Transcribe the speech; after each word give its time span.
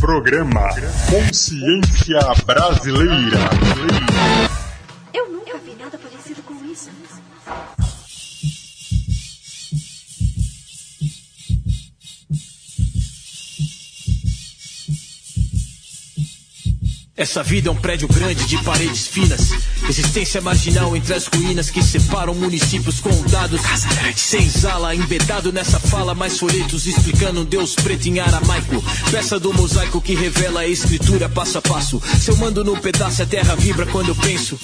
Programa 0.00 0.70
Consciência 1.10 2.20
Brasileira. 2.46 3.38
Eu 5.12 5.30
nunca 5.30 5.58
vi 5.58 5.74
nada 5.74 5.98
parecido 5.98 6.42
com 6.42 6.54
isso. 6.64 6.88
Essa 17.20 17.42
vida 17.42 17.68
é 17.68 17.70
um 17.70 17.76
prédio 17.76 18.08
grande 18.08 18.46
de 18.46 18.56
paredes 18.64 19.06
finas. 19.06 19.50
Existência 19.86 20.40
marginal 20.40 20.96
entre 20.96 21.12
as 21.12 21.26
ruínas 21.26 21.68
que 21.68 21.82
separam 21.82 22.34
municípios 22.34 22.98
condados. 22.98 23.60
Senzala, 24.16 24.94
embedado 24.94 25.52
nessa 25.52 25.78
fala, 25.78 26.14
mais 26.14 26.38
folhetos 26.38 26.86
explicando 26.86 27.44
Deus 27.44 27.74
preto 27.74 28.06
em 28.06 28.20
aramaico. 28.20 28.82
Peça 29.10 29.38
do 29.38 29.52
mosaico 29.52 30.00
que 30.00 30.14
revela 30.14 30.60
a 30.60 30.66
escritura 30.66 31.28
passo 31.28 31.58
a 31.58 31.60
passo. 31.60 32.00
Se 32.18 32.30
eu 32.30 32.36
mando 32.38 32.64
no 32.64 32.80
pedaço, 32.80 33.22
a 33.22 33.26
terra 33.26 33.54
vibra 33.54 33.84
quando 33.84 34.08
eu 34.08 34.16
penso. 34.16 34.58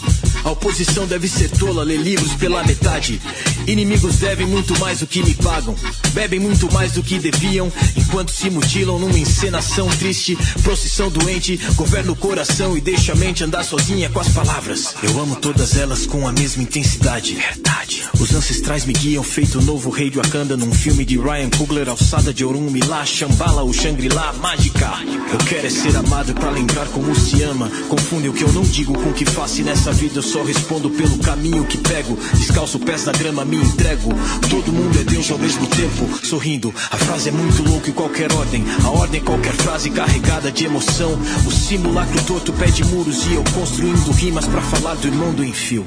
A 0.47 0.51
oposição 0.51 1.09
deve 1.09 1.27
ser 1.27 1.51
tola, 1.51 1.83
ler 1.83 1.97
livros 1.97 2.35
pela 2.35 2.63
metade. 2.63 3.21
Inimigos 3.67 4.19
devem 4.19 4.47
muito 4.47 4.79
mais 4.79 5.01
do 5.01 5.07
que 5.07 5.21
me 5.21 5.35
pagam. 5.35 5.75
Bebem 6.13 6.39
muito 6.39 6.73
mais 6.73 6.93
do 6.93 7.03
que 7.03 7.19
deviam, 7.19 7.71
enquanto 7.97 8.31
se 8.31 8.49
mutilam 8.49 8.97
numa 8.97 9.19
encenação 9.19 9.89
triste. 9.89 10.39
Procissão 10.63 11.11
doente, 11.11 11.57
governa 11.75 12.13
o 12.13 12.17
coração 12.17 12.79
e 12.79 12.81
deixa 12.81 13.11
a 13.11 13.17
mente 13.17 13.43
andar 13.43 13.65
sozinha 13.65 14.09
com 14.09 14.21
as 14.21 14.29
palavras. 14.29 14.95
Eu 15.03 15.19
amo 15.21 15.35
todas 15.35 15.77
elas 15.77 16.07
com 16.07 16.29
a 16.29 16.33
mesma 16.33 16.63
intensidade. 16.63 17.35
Verdade. 17.35 18.05
Os 18.21 18.33
ancestrais 18.33 18.85
me 18.85 18.93
guiam, 18.93 19.25
feito 19.25 19.59
o 19.59 19.63
novo 19.63 19.91
rei 19.91 20.11
de 20.11 20.17
Wakanda 20.17 20.57
num 20.57 20.73
filme 20.73 21.05
de 21.05 21.19
Ryan 21.19 21.51
Coogler, 21.51 21.89
alçada 21.89 22.33
de 22.33 22.45
Orun 22.45 22.71
Milá, 22.71 23.05
Shambhala, 23.05 23.65
o 23.65 23.73
Shangri-La, 23.73 24.33
mágica. 24.35 24.93
Eu 25.33 25.39
quero 25.39 25.67
é 25.67 25.71
ser 25.71 25.97
amado 25.97 26.33
pra 26.35 26.51
lembrar 26.51 26.87
como 26.89 27.13
se 27.17 27.43
ama. 27.43 27.69
Confunde 27.89 28.29
o 28.29 28.33
que 28.33 28.45
eu 28.45 28.53
não 28.53 28.63
digo 28.63 28.95
com 28.95 29.11
o 29.11 29.13
que 29.13 29.25
faço 29.25 29.61
e 29.61 29.65
nessa 29.65 29.93
vida 29.93 30.21
eu 30.21 30.36
só 30.37 30.43
respondo 30.43 30.91
pelo 30.91 31.17
caminho 31.19 31.65
que 31.65 31.79
pego. 31.79 32.15
Descalço 32.35 32.79
pés 32.79 33.07
na 33.07 33.13
grama, 33.13 33.43
me 33.43 33.57
entrego. 33.57 34.11
Todo 34.51 34.71
mundo 34.71 34.99
é 35.01 35.05
Deus 35.05 35.31
ao 35.31 35.39
mesmo 35.39 35.67
tempo, 35.69 36.27
sorrindo. 36.27 36.75
A 36.91 36.99
frase 36.99 37.31
é 37.31 37.33
muito 37.33 37.63
louca 37.63 37.89
em 37.89 37.93
qualquer 37.95 38.31
ordem. 38.31 38.63
A 38.85 38.91
ordem 38.91 39.21
é 39.21 39.25
qualquer 39.25 39.55
frase 39.55 39.89
carregada 39.89 40.53
de 40.53 40.67
emoção. 40.67 41.19
O 41.47 41.51
simulacro 41.51 42.23
torto 42.25 42.53
pede 42.53 42.85
muros 42.85 43.27
e 43.27 43.33
eu 43.33 43.45
construindo 43.55 44.13
rimas 44.13 44.47
pra 44.47 44.61
falar 44.61 44.97
do 44.97 45.07
irmão 45.07 45.33
do 45.33 45.43
enfio. 45.43 45.87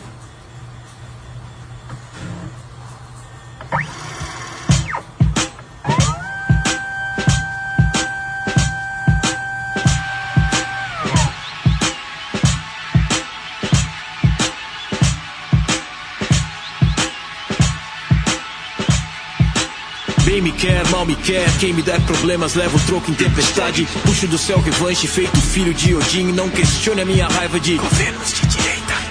Bem 20.30 20.42
me 20.44 20.52
quer, 20.52 20.88
mal 20.90 21.08
me 21.08 21.16
quer, 21.16 21.50
quem 21.58 21.74
me 21.74 21.82
der 21.82 22.00
problemas 22.02 22.54
leva 22.54 22.78
o 22.78 22.80
troco 22.82 23.10
em 23.10 23.16
tempestade. 23.16 23.88
Puxo 24.06 24.28
do 24.28 24.38
céu 24.38 24.62
revanche, 24.62 25.08
feito 25.08 25.42
filho 25.42 25.74
de 25.74 25.96
Odin. 25.96 26.32
Não 26.32 26.48
questione 26.52 27.02
a 27.02 27.06
minha 27.06 27.28
raiva 27.28 27.60
de 27.60 27.76
governos. 27.78 28.39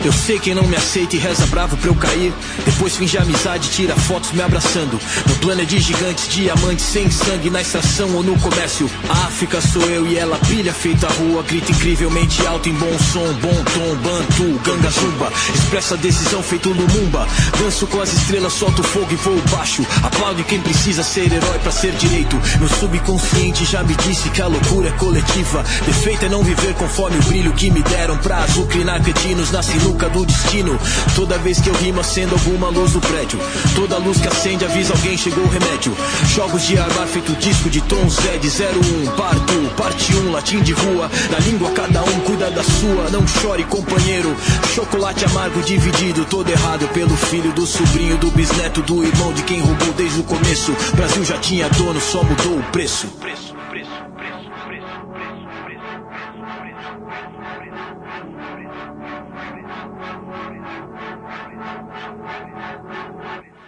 Eu 0.04 0.12
sei 0.12 0.38
quem 0.38 0.54
não 0.54 0.62
me 0.64 0.76
aceita 0.76 1.16
e 1.16 1.18
reza 1.18 1.46
bravo 1.46 1.76
pra 1.76 1.90
eu 1.90 1.94
cair. 1.94 2.32
Depois 2.64 2.96
finge 2.96 3.18
amizade, 3.18 3.68
tira 3.70 3.94
fotos 3.96 4.32
me 4.32 4.40
abraçando. 4.40 4.98
No 5.26 5.34
plano 5.36 5.62
é 5.62 5.64
de 5.64 5.78
gigantes, 5.78 6.28
diamantes 6.28 6.84
sem 6.84 7.10
sangue, 7.10 7.50
na 7.50 7.60
extração 7.60 8.14
ou 8.14 8.22
no 8.22 8.38
comércio. 8.38 8.88
A 9.08 9.26
África 9.26 9.60
sou 9.60 9.82
eu 9.82 10.06
e 10.06 10.16
ela 10.16 10.38
brilha 10.46 10.72
feita 10.72 11.08
rua. 11.08 11.42
Grita 11.42 11.72
incrivelmente 11.72 12.46
alto 12.46 12.68
em 12.68 12.74
bom 12.74 12.98
som, 13.12 13.32
bom 13.34 13.64
tom, 13.64 13.96
bantu, 13.96 14.60
ganga 14.64 14.90
zumba. 14.90 15.32
Expressa 15.54 15.96
decisão 15.96 16.42
feito 16.42 16.68
Lumumba. 16.68 17.26
Danço 17.58 17.86
com 17.86 18.00
as 18.00 18.12
estrelas, 18.12 18.52
solto 18.52 18.82
fogo 18.82 19.08
e 19.10 19.16
voo 19.16 19.40
baixo. 19.50 19.84
Aplaude 20.02 20.44
quem 20.44 20.60
precisa 20.60 21.02
ser 21.02 21.32
herói 21.32 21.58
pra 21.58 21.72
ser 21.72 21.92
direito. 21.92 22.36
Meu 22.58 22.68
subconsciente 22.68 23.64
já 23.64 23.82
me 23.82 23.94
disse 23.96 24.30
que 24.30 24.40
a 24.40 24.46
loucura 24.46 24.88
é 24.88 24.92
coletiva. 24.92 25.64
Defeito 25.84 26.24
é 26.24 26.28
não 26.28 26.42
viver 26.42 26.74
conforme 26.74 27.18
o 27.18 27.22
brilho 27.22 27.52
que 27.52 27.70
me 27.70 27.82
deram 27.82 28.16
pra 28.18 28.44
azucrinar 28.44 29.02
cretinos 29.02 29.50
na 29.50 29.62
sinuca 29.88 30.08
do 30.10 30.24
destino. 30.26 30.78
Toda 31.14 31.38
vez 31.38 31.60
que 31.60 31.68
eu 31.68 31.74
rimo, 31.74 32.00
acendo 32.00 32.34
alguma 32.34 32.68
luz 32.68 32.94
no 32.94 33.00
prédio. 33.00 33.40
Toda 33.74 33.96
luz 33.96 34.20
que 34.20 34.28
acende 34.28 34.64
avisa 34.64 34.92
alguém 34.92 35.16
chegou 35.16 35.44
o 35.44 35.48
remédio. 35.48 35.96
Jogos 36.34 36.62
de 36.66 36.78
armar 36.78 37.06
feito 37.06 37.32
disco 37.36 37.70
de 37.70 37.80
tom 37.82 38.08
Z 38.08 38.38
de 38.38 38.48
01. 38.48 39.16
Parto, 39.16 39.54
parte 39.76 40.14
1, 40.14 40.30
latim 40.30 40.60
de 40.60 40.72
rua. 40.72 41.10
Da 41.30 41.38
língua 41.38 41.70
cada 41.70 42.02
um 42.02 42.20
cuida 42.20 42.50
da 42.50 42.62
sua. 42.62 43.08
Não 43.10 43.26
chore, 43.26 43.64
companheiro. 43.64 44.34
Chocolate 44.74 45.24
amargo 45.24 45.62
dividido, 45.62 46.24
todo 46.26 46.48
errado 46.50 46.86
pelo 46.88 47.16
filho 47.16 47.52
do 47.52 47.66
sobrinho, 47.66 48.18
do 48.18 48.30
bisneto, 48.30 48.82
do 48.82 49.02
irmão 49.02 49.32
de 49.32 49.42
quem 49.42 49.60
roubou 49.60 49.92
desde 49.94 50.20
o 50.20 50.24
começo. 50.24 50.74
Brasil 50.94 51.24
já 51.24 51.38
tinha 51.38 51.68
dono, 51.70 52.00
só 52.00 52.22
mudou 52.22 52.58
o 52.58 52.62
preço, 52.64 53.06
preço, 53.20 53.54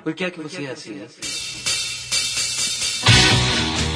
Por 0.03 0.15
que 0.15 0.25
é 0.25 0.31
que 0.31 0.41
você 0.41 0.65
é 0.65 0.71
assim? 0.71 0.99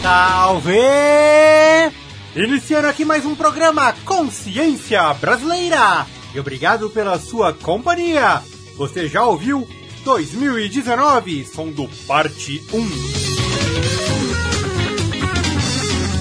Talvez! 0.02 1.94
Iniciando 2.36 2.88
aqui 2.88 3.04
mais 3.04 3.24
um 3.24 3.34
programa 3.34 3.94
Consciência 4.04 5.14
Brasileira. 5.14 6.06
E 6.34 6.40
obrigado 6.40 6.90
pela 6.90 7.18
sua 7.18 7.54
companhia. 7.54 8.42
Você 8.76 9.08
já 9.08 9.24
ouviu 9.24 9.66
2019, 10.04 11.46
som 11.46 11.70
do 11.70 11.88
parte 12.06 12.62
1. 12.72 12.90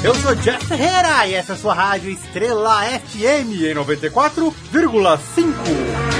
Eu 0.05 0.15
sou 0.15 0.35
Jeff 0.35 0.65
Ferreira 0.65 1.27
e 1.27 1.33
essa 1.33 1.53
é 1.53 1.55
a 1.55 1.57
sua 1.57 1.73
rádio 1.73 2.11
Estrela 2.11 2.83
FM 2.83 3.63
em 3.63 3.73
94,5. 3.73 6.12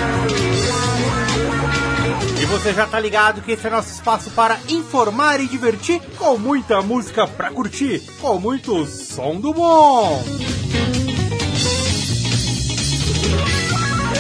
Você 2.54 2.72
já 2.72 2.86
tá 2.86 3.00
ligado 3.00 3.42
que 3.42 3.54
esse 3.54 3.66
é 3.66 3.70
nosso 3.70 3.90
espaço 3.90 4.30
para 4.30 4.60
informar 4.70 5.42
e 5.42 5.48
divertir 5.48 6.00
com 6.20 6.38
muita 6.38 6.84
música 6.84 7.26
pra 7.26 7.50
curtir, 7.50 8.00
com 8.22 8.40
muito 8.40 8.86
som 8.86 9.38
do 9.42 9.52
bom. 9.52 10.24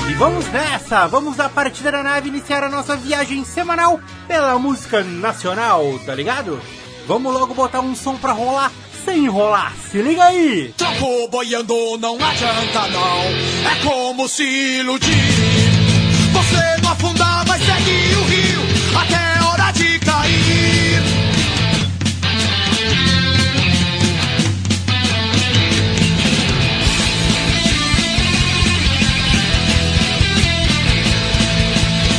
E 0.09 0.13
vamos 0.16 0.47
nessa, 0.47 1.05
vamos 1.05 1.38
da 1.38 1.47
partida 1.47 1.91
da 1.91 2.01
nave 2.01 2.29
iniciar 2.29 2.63
a 2.63 2.69
nossa 2.69 2.97
viagem 2.97 3.45
semanal 3.45 3.99
pela 4.27 4.57
música 4.57 5.03
nacional, 5.03 5.83
tá 6.03 6.15
ligado? 6.15 6.59
Vamos 7.05 7.31
logo 7.31 7.53
botar 7.53 7.81
um 7.81 7.95
som 7.95 8.17
pra 8.17 8.31
rolar 8.31 8.71
sem 9.05 9.25
enrolar, 9.25 9.73
se 9.91 10.01
liga 10.01 10.23
aí! 10.23 10.73
Troco 10.75 11.27
boiando 11.29 11.97
não 12.00 12.15
adianta 12.15 12.88
não, 12.88 13.71
é 13.71 13.75
como 13.83 14.27
se 14.27 14.44
iludir. 14.44 15.62
Afundar, 17.03 17.43
mas 17.45 17.61
segue 17.65 18.15
o 18.15 18.23
rio 18.23 18.61
até 18.95 19.37
a 19.37 19.45
hora 19.49 19.71
de 19.73 19.99
cair. 19.99 21.03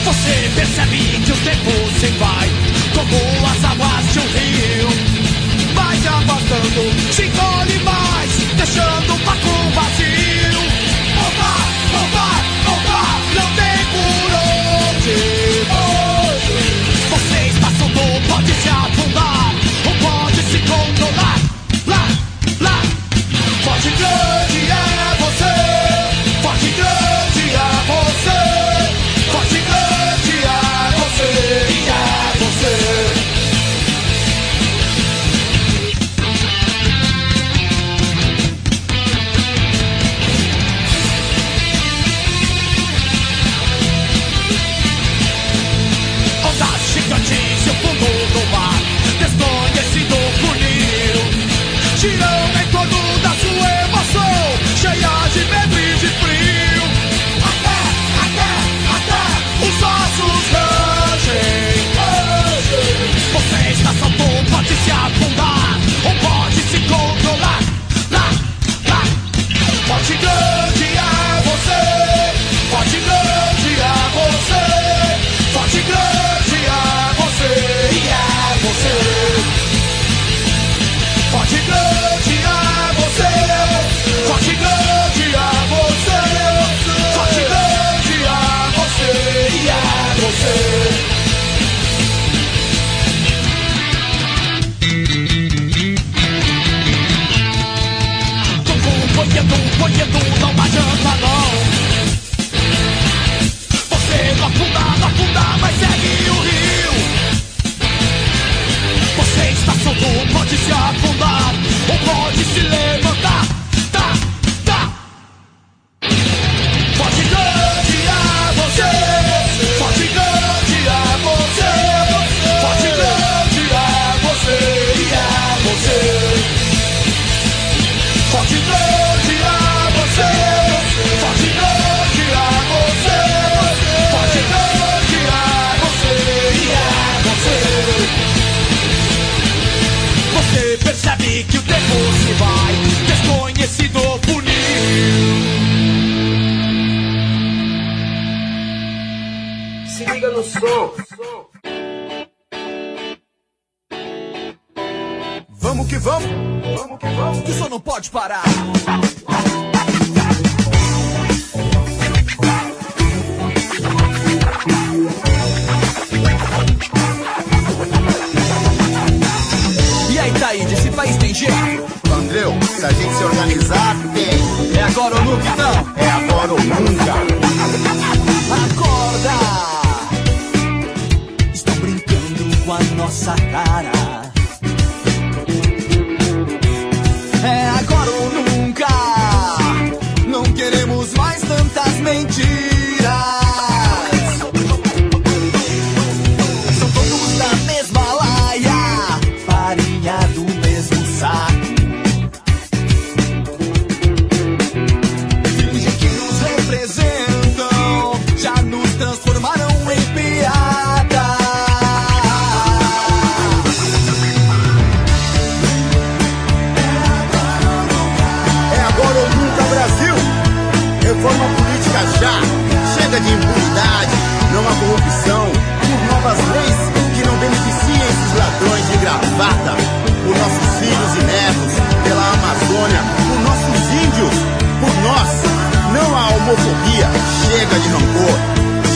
Você 0.05 0.51
percebe 0.55 0.99
que 1.25 1.33
o 1.33 1.37
tempo 1.37 1.71
se 1.99 2.07
vai, 2.19 2.51
como 2.93 3.17
as 3.47 3.65
águas 3.65 4.13
de 4.13 4.19
um 4.19 4.29
rio. 4.35 4.89
Vai 5.75 5.97
se 5.97 6.09
afastando, 6.09 7.11
se 7.11 7.23
encolhe 7.23 7.79
mais, 7.85 8.33
deixando 8.59 9.15
o 9.15 9.19
paco 9.21 9.71
vazio. 9.75 10.14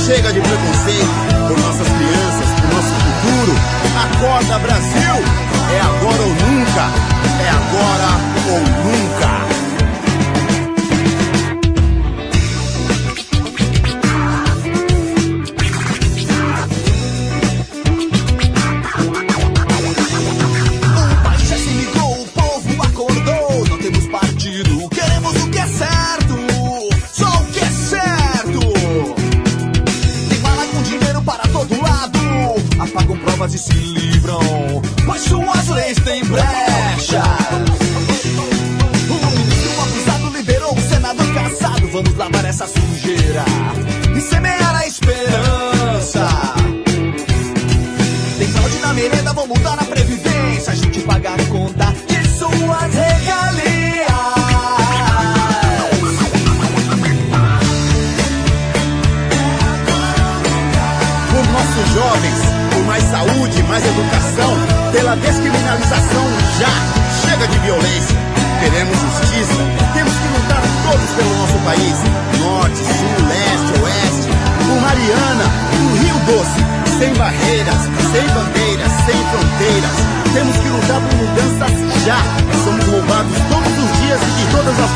Chega 0.08 0.32
de 0.32 0.40
preconceito. 0.40 1.06
Por 1.48 1.60
nossas 1.60 1.86
crianças, 1.86 2.50
por 2.58 2.74
nosso 2.74 2.94
futuro. 2.94 3.52
Acorda, 4.04 4.58
Brasil. 4.60 5.37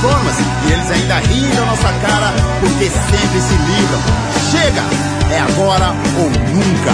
E 0.05 0.73
eles 0.73 0.91
ainda 0.91 1.15
riem 1.21 1.49
da 1.55 1.65
nossa 1.65 1.93
cara 2.05 2.33
porque 2.59 2.91
sempre 2.91 3.41
se 3.41 3.55
livram. 3.55 4.01
Chega! 4.51 4.83
É 5.33 5.39
agora 5.39 5.95
ou 6.19 6.29
nunca. 6.29 6.93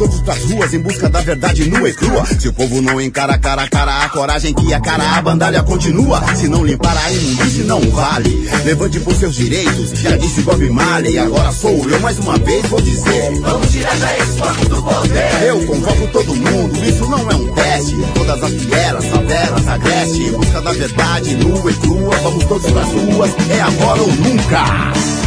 Todos 0.00 0.22
pras 0.22 0.42
ruas 0.44 0.72
em 0.72 0.78
busca 0.78 1.10
da 1.10 1.20
verdade 1.20 1.68
nua 1.68 1.90
e 1.90 1.92
crua. 1.92 2.24
Se 2.24 2.48
o 2.48 2.54
povo 2.54 2.80
não 2.80 2.98
encara 2.98 3.36
cara 3.36 3.64
a 3.64 3.68
cara, 3.68 4.02
a 4.02 4.08
coragem 4.08 4.54
que 4.54 4.72
a 4.72 4.80
cara 4.80 5.18
a 5.18 5.20
bandalha 5.20 5.62
continua. 5.62 6.22
Se 6.36 6.48
não 6.48 6.64
limpar 6.64 6.96
a 6.96 7.12
imundície 7.12 7.64
não 7.64 7.82
vale. 7.90 8.48
Levante 8.64 8.98
por 9.00 9.14
seus 9.14 9.34
direitos, 9.34 9.90
já 9.90 10.16
disse 10.16 10.40
Bob 10.40 10.70
Marley, 10.70 11.18
agora 11.18 11.52
sou 11.52 11.86
eu 11.86 12.00
mais 12.00 12.18
uma 12.18 12.38
vez 12.38 12.64
vou 12.68 12.80
dizer. 12.80 13.30
Vamos 13.42 13.70
tirar 13.70 13.94
já 13.98 14.16
esse 14.16 14.38
corpo 14.38 14.68
do 14.70 14.82
poder. 14.82 15.42
Eu 15.46 15.66
convoco 15.66 16.08
todo 16.08 16.34
mundo, 16.34 16.82
isso 16.82 17.06
não 17.06 17.30
é 17.30 17.34
um 17.34 17.52
teste. 17.52 17.96
Todas 18.14 18.42
as 18.42 18.52
vielas, 18.52 19.04
favelas, 19.04 19.68
agreste, 19.68 20.22
em 20.22 20.32
busca 20.32 20.62
da 20.62 20.72
verdade 20.72 21.36
nua 21.36 21.70
e 21.70 21.74
crua. 21.74 22.16
Vamos 22.22 22.44
todos 22.46 22.70
pras 22.70 22.88
ruas, 22.88 23.30
é 23.50 23.60
agora 23.60 24.00
ou 24.00 24.08
nunca. 24.08 25.19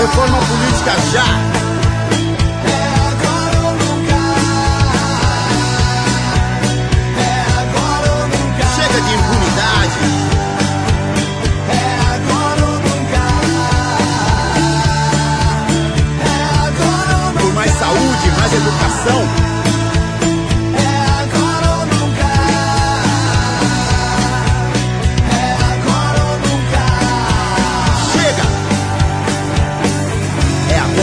Reforma 0.00 0.38
política 0.38 0.96
já. 1.12 1.59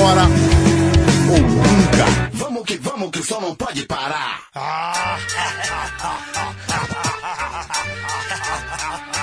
Agora 0.08 0.24
ou 1.30 1.40
nunca. 1.42 2.06
Vamos 2.34 2.64
que 2.64 2.78
vamos 2.78 3.12
que 3.12 3.20
o 3.20 3.24
som 3.24 3.42
não 3.42 3.56
pode 3.56 3.84
parar. 3.86 4.48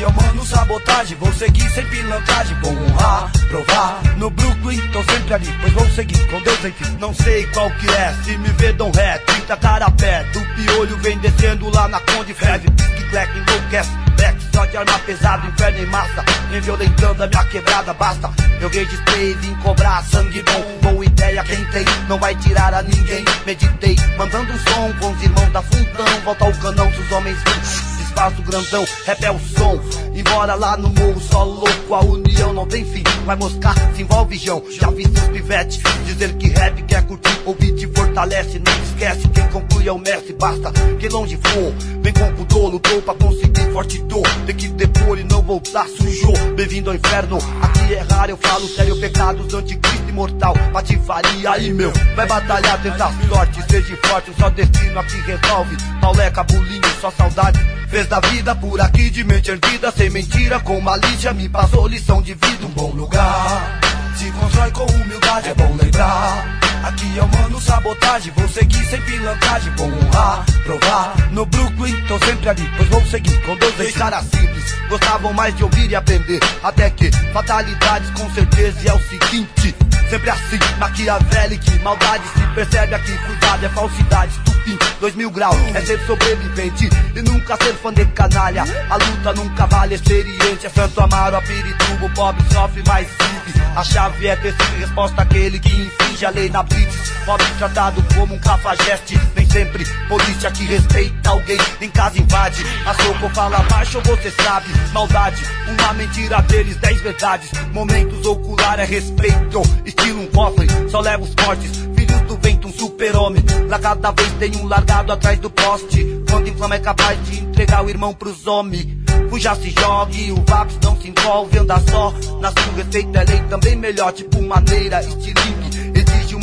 eu 0.00 0.10
mando 0.12 0.44
sabotagem, 0.44 1.16
vou 1.18 1.32
seguir 1.32 1.68
sem 1.70 1.84
pilantragem, 1.86 2.56
vou 2.60 2.72
honrar, 2.72 3.30
provar. 3.48 4.02
No 4.16 4.30
Brooklyn, 4.30 4.80
tô 4.92 5.02
sempre 5.04 5.34
ali, 5.34 5.54
pois 5.60 5.72
vou 5.72 5.88
seguir 5.90 6.18
com 6.28 6.40
Deus 6.40 6.64
enfim. 6.64 6.96
Não 6.98 7.14
sei 7.14 7.46
qual 7.48 7.70
que 7.70 7.88
é, 7.90 8.14
se 8.24 8.36
me 8.38 8.48
vê, 8.50 8.72
dão 8.72 8.90
ré, 8.90 9.18
30 9.18 9.56
tarapé. 9.56 10.24
Do 10.32 10.40
piolho 10.54 10.96
vem 10.98 11.18
descendo 11.18 11.68
lá 11.70 11.88
na 11.88 12.00
Conde 12.00 12.34
Fred. 12.34 12.66
Que 12.70 13.04
clack 13.10 13.30
enlouquece, 13.38 13.90
black 14.16 14.38
só 14.52 14.64
de 14.66 14.76
arma 14.76 14.98
pesada, 15.00 15.46
inferno 15.46 15.78
em 15.78 15.86
massa. 15.86 16.24
vem 16.50 16.60
violentando 16.60 17.22
a 17.22 17.26
minha 17.26 17.44
quebrada, 17.44 17.94
basta. 17.94 18.30
Eu 18.60 18.68
registrei 18.68 19.34
vim 19.34 19.54
cobrar 19.56 20.02
sangue 20.04 20.42
bom. 20.42 20.90
Boa 20.90 21.04
ideia, 21.04 21.44
quem 21.44 21.64
tem, 21.66 21.84
não 22.08 22.18
vai 22.18 22.34
tirar 22.36 22.74
a 22.74 22.82
ninguém. 22.82 23.24
Meditei, 23.46 23.96
mandando 24.16 24.52
um 24.52 24.58
som 24.58 24.92
com 24.98 25.12
os 25.12 25.22
irmãos 25.22 25.52
da 25.52 25.62
fundão. 25.62 26.20
Volta 26.24 26.44
ao 26.44 26.52
canão, 26.54 26.92
se 26.92 27.00
os 27.00 27.12
homens 27.12 27.38
vêm 27.44 27.93
espaço 28.14 28.42
grandão, 28.42 28.86
rap 29.04 29.24
o 29.30 29.40
som. 29.40 29.80
Embora 30.14 30.54
lá 30.54 30.76
no 30.76 30.88
morro 30.88 31.20
só 31.20 31.42
louco, 31.42 31.94
a 31.94 32.00
união 32.00 32.52
não 32.52 32.66
tem 32.66 32.84
fim. 32.84 33.02
Vai 33.26 33.34
moscar, 33.34 33.74
se 33.94 34.02
envolve 34.02 34.36
João. 34.38 34.62
Já 34.70 34.88
vi 34.90 35.02
seus 35.02 35.28
pivete 35.28 35.82
dizer 36.06 36.32
que 36.34 36.48
rap 36.48 36.80
quer 36.84 37.04
curtir, 37.04 37.40
ouvir 37.44 37.74
te 37.74 37.88
fortalece. 37.88 38.60
Não 38.64 38.83
esquece, 38.94 39.28
quem 39.28 39.46
conclui 39.48 39.88
é 39.88 39.92
o 39.92 39.98
mestre. 39.98 40.32
Basta 40.32 40.72
que 40.98 41.08
longe 41.08 41.38
for, 41.42 41.74
vem 42.00 42.12
com 42.12 42.32
pudor, 42.32 42.70
lutou 42.70 43.02
pra 43.02 43.14
conseguir 43.14 43.72
forte 43.72 43.98
dor. 44.02 44.26
Tem 44.46 44.54
que 44.54 44.68
depor 44.68 45.18
e 45.18 45.24
não 45.24 45.42
voltar 45.42 45.86
sujou. 45.88 46.36
Bem-vindo 46.54 46.90
ao 46.90 46.96
inferno, 46.96 47.38
aqui 47.60 47.94
é 47.94 48.00
raro, 48.00 48.30
eu 48.30 48.36
falo 48.36 48.66
sério. 48.68 48.94
Pecados 49.00 49.46
do 49.48 49.58
anticristo 49.58 50.08
imortal, 50.08 50.54
patifaria 50.72 51.50
aí 51.50 51.72
meu. 51.72 51.92
Vai 52.14 52.26
batalhar, 52.26 52.80
tentar 52.80 53.12
sorte, 53.28 53.62
seja 53.68 53.98
forte, 54.06 54.32
só 54.38 54.48
destino 54.48 54.98
aqui 54.98 55.16
resolve. 55.22 55.76
Pauleca, 56.00 56.44
bulinho, 56.44 56.82
só 57.00 57.10
saudade. 57.10 57.58
Fez 57.88 58.06
da 58.06 58.20
vida 58.20 58.54
por 58.54 58.80
aqui 58.80 59.10
de 59.10 59.22
mente 59.24 59.50
erguida, 59.50 59.92
sem 59.92 60.10
mentira, 60.10 60.58
com 60.60 60.80
malícia, 60.80 61.32
me 61.32 61.48
passou 61.48 61.86
lição 61.86 62.22
de 62.22 62.34
vida. 62.34 62.66
Um 62.66 62.70
bom 62.70 62.90
lugar, 62.90 63.80
se 64.16 64.30
constrói 64.32 64.70
com 64.70 64.84
humildade, 64.84 65.48
é 65.48 65.54
bom 65.54 65.76
lembrar. 65.80 66.63
Aqui 66.84 67.18
é 67.18 67.22
o 67.22 67.28
mano 67.28 67.58
sabotagem, 67.62 68.30
vou 68.36 68.46
seguir 68.46 68.84
sem 68.84 69.00
pilantragem, 69.00 69.72
vou 69.74 69.86
honrar, 69.86 70.44
provar. 70.64 71.14
No 71.30 71.46
Brooklyn, 71.46 71.98
tô 72.06 72.18
sempre 72.18 72.50
ali, 72.50 72.70
pois 72.76 72.88
vou 72.90 73.06
seguir 73.06 73.40
com 73.40 73.56
dois 73.56 73.96
caras 73.96 74.24
simples. 74.24 74.74
Gostavam 74.90 75.32
mais 75.32 75.56
de 75.56 75.64
ouvir 75.64 75.90
e 75.90 75.96
aprender, 75.96 76.40
até 76.62 76.90
que 76.90 77.10
fatalidades 77.32 78.10
com 78.10 78.30
certeza 78.34 78.78
e 78.82 78.88
é 78.88 78.92
o 78.92 79.00
seguinte. 79.00 79.74
Sempre 80.10 80.28
assim, 80.28 80.58
maquiavélico, 80.78 81.64
maldade 81.82 82.24
se 82.28 82.46
percebe 82.54 82.94
aqui, 82.94 83.16
cuidado, 83.16 83.64
é 83.64 83.68
falsidade, 83.70 84.32
estupim, 84.32 84.78
dois 85.00 85.14
mil 85.14 85.30
graus, 85.30 85.56
é 85.74 85.80
ser 85.80 85.98
sobrevivente 86.06 86.90
e 87.16 87.22
nunca 87.22 87.56
ser 87.56 87.72
fã 87.72 87.94
de 87.94 88.04
canalha. 88.06 88.64
A 88.90 88.96
luta 88.96 89.32
nunca 89.32 89.66
vale 89.66 89.94
experiente, 89.94 90.66
é 90.66 90.68
Santo 90.68 91.00
Amaro, 91.00 91.36
a 91.36 91.40
Pirituba, 91.40 92.04
o 92.04 92.10
pobre 92.10 92.44
sofre, 92.52 92.82
mais 92.86 93.08
vive. 93.08 93.64
A 93.74 93.82
chave 93.82 94.26
é 94.28 94.36
ter 94.36 94.54
resposta 94.78 95.22
àquele 95.22 95.58
que 95.58 95.68
infringe 95.68 96.24
a 96.24 96.30
lei 96.30 96.48
na 96.48 96.62
blitz. 96.74 97.14
Pobre 97.24 97.46
tratado 97.58 98.04
como 98.14 98.34
um 98.34 98.38
cafajeste, 98.38 99.18
nem 99.34 99.48
sempre 99.48 99.84
polícia 100.08 100.50
que 100.50 100.64
respeita 100.64 101.30
alguém 101.30 101.56
em 101.80 101.88
casa 101.88 102.18
invade. 102.18 102.62
A 102.84 102.92
soco 102.94 103.30
fala 103.30 103.60
baixo, 103.70 103.98
você 104.04 104.30
sabe, 104.30 104.66
maldade, 104.92 105.42
uma 105.66 105.94
mentira 105.94 106.42
deles, 106.42 106.76
dez 106.76 107.00
verdades. 107.00 107.50
Momentos 107.72 108.26
ocular 108.26 108.78
é 108.78 108.84
respeito, 108.84 109.62
estilo 109.86 110.20
um 110.20 110.26
cofre, 110.26 110.66
só 110.90 111.00
leva 111.00 111.22
os 111.22 111.32
fortes. 111.38 111.70
Filhos 111.96 112.20
do 112.22 112.36
vento, 112.36 112.68
um 112.68 112.72
super-homem. 112.72 113.42
Pra 113.68 113.78
cada 113.78 114.10
vez 114.10 114.32
tem 114.34 114.56
um 114.56 114.66
largado 114.66 115.12
atrás 115.12 115.38
do 115.38 115.48
poste. 115.48 116.22
Quando 116.28 116.48
inflama 116.48 116.74
é 116.74 116.78
capaz 116.78 117.24
de 117.24 117.40
entregar 117.40 117.84
o 117.84 117.88
irmão 117.88 118.12
pros 118.12 118.46
homens. 118.46 118.86
Fuja 119.30 119.54
se 119.54 119.70
jogue, 119.70 120.32
o 120.32 120.44
Vaps 120.46 120.78
não 120.82 121.00
se 121.00 121.08
envolve, 121.08 121.58
anda 121.58 121.80
só. 121.90 122.12
Na 122.40 122.50
sua 122.50 122.72
respeito 122.76 123.16
é 123.16 123.24
lei 123.24 123.40
também 123.48 123.76
melhor, 123.76 124.12
tipo 124.12 124.42
maneira, 124.42 125.00
estilingue. 125.00 125.63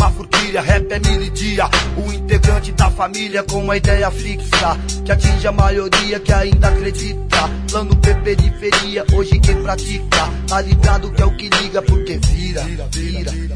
Uma 0.01 0.09
furquilha, 0.09 0.61
rap 0.61 0.91
é 0.91 0.97
mil 0.97 1.21
e 1.21 1.29
dia. 1.29 1.69
O 1.95 2.11
integrante 2.11 2.71
da 2.71 2.89
família 2.89 3.43
com 3.43 3.61
uma 3.61 3.77
ideia 3.77 4.09
fixa. 4.09 4.75
Que 5.05 5.11
atinge 5.11 5.45
a 5.45 5.51
maioria 5.51 6.19
que 6.19 6.33
ainda 6.33 6.69
acredita. 6.69 7.47
Plano 7.69 7.95
P 7.97 8.15
periferia, 8.15 9.05
hoje 9.13 9.39
quem 9.39 9.61
pratica. 9.61 10.27
Tá 10.47 10.59
ligado 10.59 11.11
que 11.11 11.21
é 11.21 11.25
o 11.25 11.37
que 11.37 11.49
liga, 11.49 11.83
porque 11.83 12.17
vira, 12.17 12.63
vira, 12.63 12.87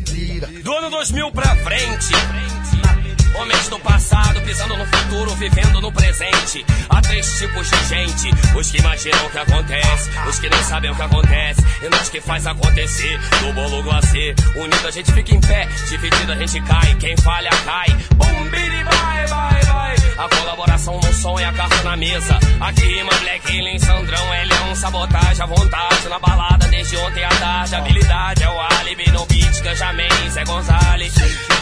vira. 0.05 0.47
Do 0.63 0.71
ano 0.71 0.91
2000 0.91 1.31
pra 1.31 1.55
frente. 1.55 2.13
Homens 3.37 3.67
do 3.67 3.79
passado 3.79 4.41
pisando 4.41 4.77
no 4.77 4.85
futuro, 4.85 5.35
vivendo 5.35 5.81
no 5.81 5.91
presente. 5.91 6.65
Há 6.89 7.01
três 7.01 7.37
tipos 7.37 7.69
de 7.69 7.85
gente: 7.85 8.29
os 8.55 8.71
que 8.71 8.77
imaginam 8.77 9.25
o 9.25 9.29
que 9.29 9.37
acontece, 9.37 10.09
os 10.27 10.39
que 10.39 10.49
nem 10.49 10.63
sabem 10.63 10.91
o 10.91 10.95
que 10.95 11.01
acontece, 11.01 11.61
e 11.81 11.89
nós 11.89 12.09
que 12.09 12.21
faz 12.21 12.47
acontecer. 12.47 13.19
Do 13.39 13.53
bolo 13.53 13.83
glacê, 13.83 14.35
unido 14.55 14.87
a 14.87 14.91
gente 14.91 15.11
fica 15.11 15.35
em 15.35 15.41
pé, 15.41 15.67
dividido 15.89 16.31
a 16.31 16.35
gente 16.35 16.61
cai. 16.61 16.95
Quem 16.95 17.17
falha 17.17 17.49
cai. 17.65 17.89
Bum, 18.15 18.49
vai, 18.49 19.27
vai, 19.27 19.61
vai. 19.63 19.95
A 20.17 20.29
colaboração 20.29 20.97
no 20.97 21.13
som 21.13 21.37
é 21.37 21.45
a 21.45 21.51
carta 21.51 21.83
na 21.83 21.97
mesa. 21.97 22.39
Aqui 22.61 22.85
rima 22.85 23.13
Black 23.21 23.47
Alien, 23.47 23.79
Sandrão, 23.79 24.33
é 24.33 24.45
leão, 24.45 24.75
sabotagem 24.75 25.43
à 25.43 25.45
vontade. 25.45 26.09
Na 26.09 26.19
balada 26.19 26.67
desde 26.67 26.95
ontem 26.97 27.23
à 27.23 27.29
tarde, 27.29 27.75
habilidade 27.75 28.43
é 28.43 28.49
o 28.49 28.59
álibi. 28.59 29.11
No 29.11 29.25
beat, 29.25 29.61
Ganjamin, 29.61 30.29
Zé 30.29 30.43
Gonzalez. 30.45 31.13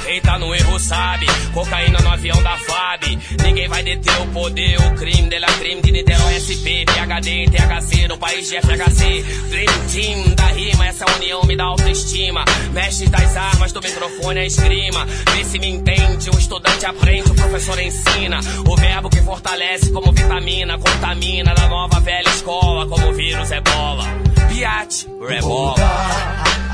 Quem 0.06 0.22
tá 0.22 0.38
no 0.38 0.54
erro 0.54 0.80
sabe, 0.80 1.26
cocaína 1.54 2.00
no 2.00 2.10
avião 2.10 2.42
da 2.44 2.58
FAB. 2.58 3.18
Ninguém 3.42 3.68
vai 3.70 3.84
deter 3.84 4.22
o 4.22 4.28
poder, 4.28 4.78
o 4.82 4.96
crime 4.96 5.30
dela 5.30 5.48
crime 5.54 5.82
de 5.82 5.92
Niterói 5.92 6.40
SP, 6.44 6.84
PHD, 6.86 7.46
THC, 7.50 8.08
no 8.10 8.18
país 8.18 8.50
de 8.50 8.58
FHC. 8.58 9.24
Dream 9.50 9.88
Team 9.92 10.36
da 10.36 10.46
rima, 10.48 10.88
essa 10.88 11.06
união 11.16 11.44
me 11.46 11.56
dá 11.56 11.64
autoestima. 11.64 12.44
Mestres 12.74 13.10
das 13.10 13.38
armas, 13.38 13.72
do 13.72 13.82
microfone 13.82 14.40
a 14.42 14.46
esgrima. 14.46 15.06
Vê 15.06 15.46
se 15.46 15.58
me 15.58 15.70
entende, 15.70 16.30
o 16.30 16.38
estudante 16.38 16.86
aprende, 16.86 17.32
o 17.32 17.36
professor 17.36 17.80
ensina. 17.80 18.40
O 18.68 18.76
verbo 18.76 19.10
que 19.10 19.22
fortalece 19.22 19.92
como 19.92 20.12
vitamina, 20.12 20.78
contamina 20.78 21.54
da 21.54 21.68
nova 21.70 22.02
velha 22.02 22.30
escola, 22.30 22.86
como 22.88 23.14
vírus 23.14 23.52
é 23.52 23.62
bola. 23.62 24.04
Piate, 24.50 25.08
rebola. 25.28 25.76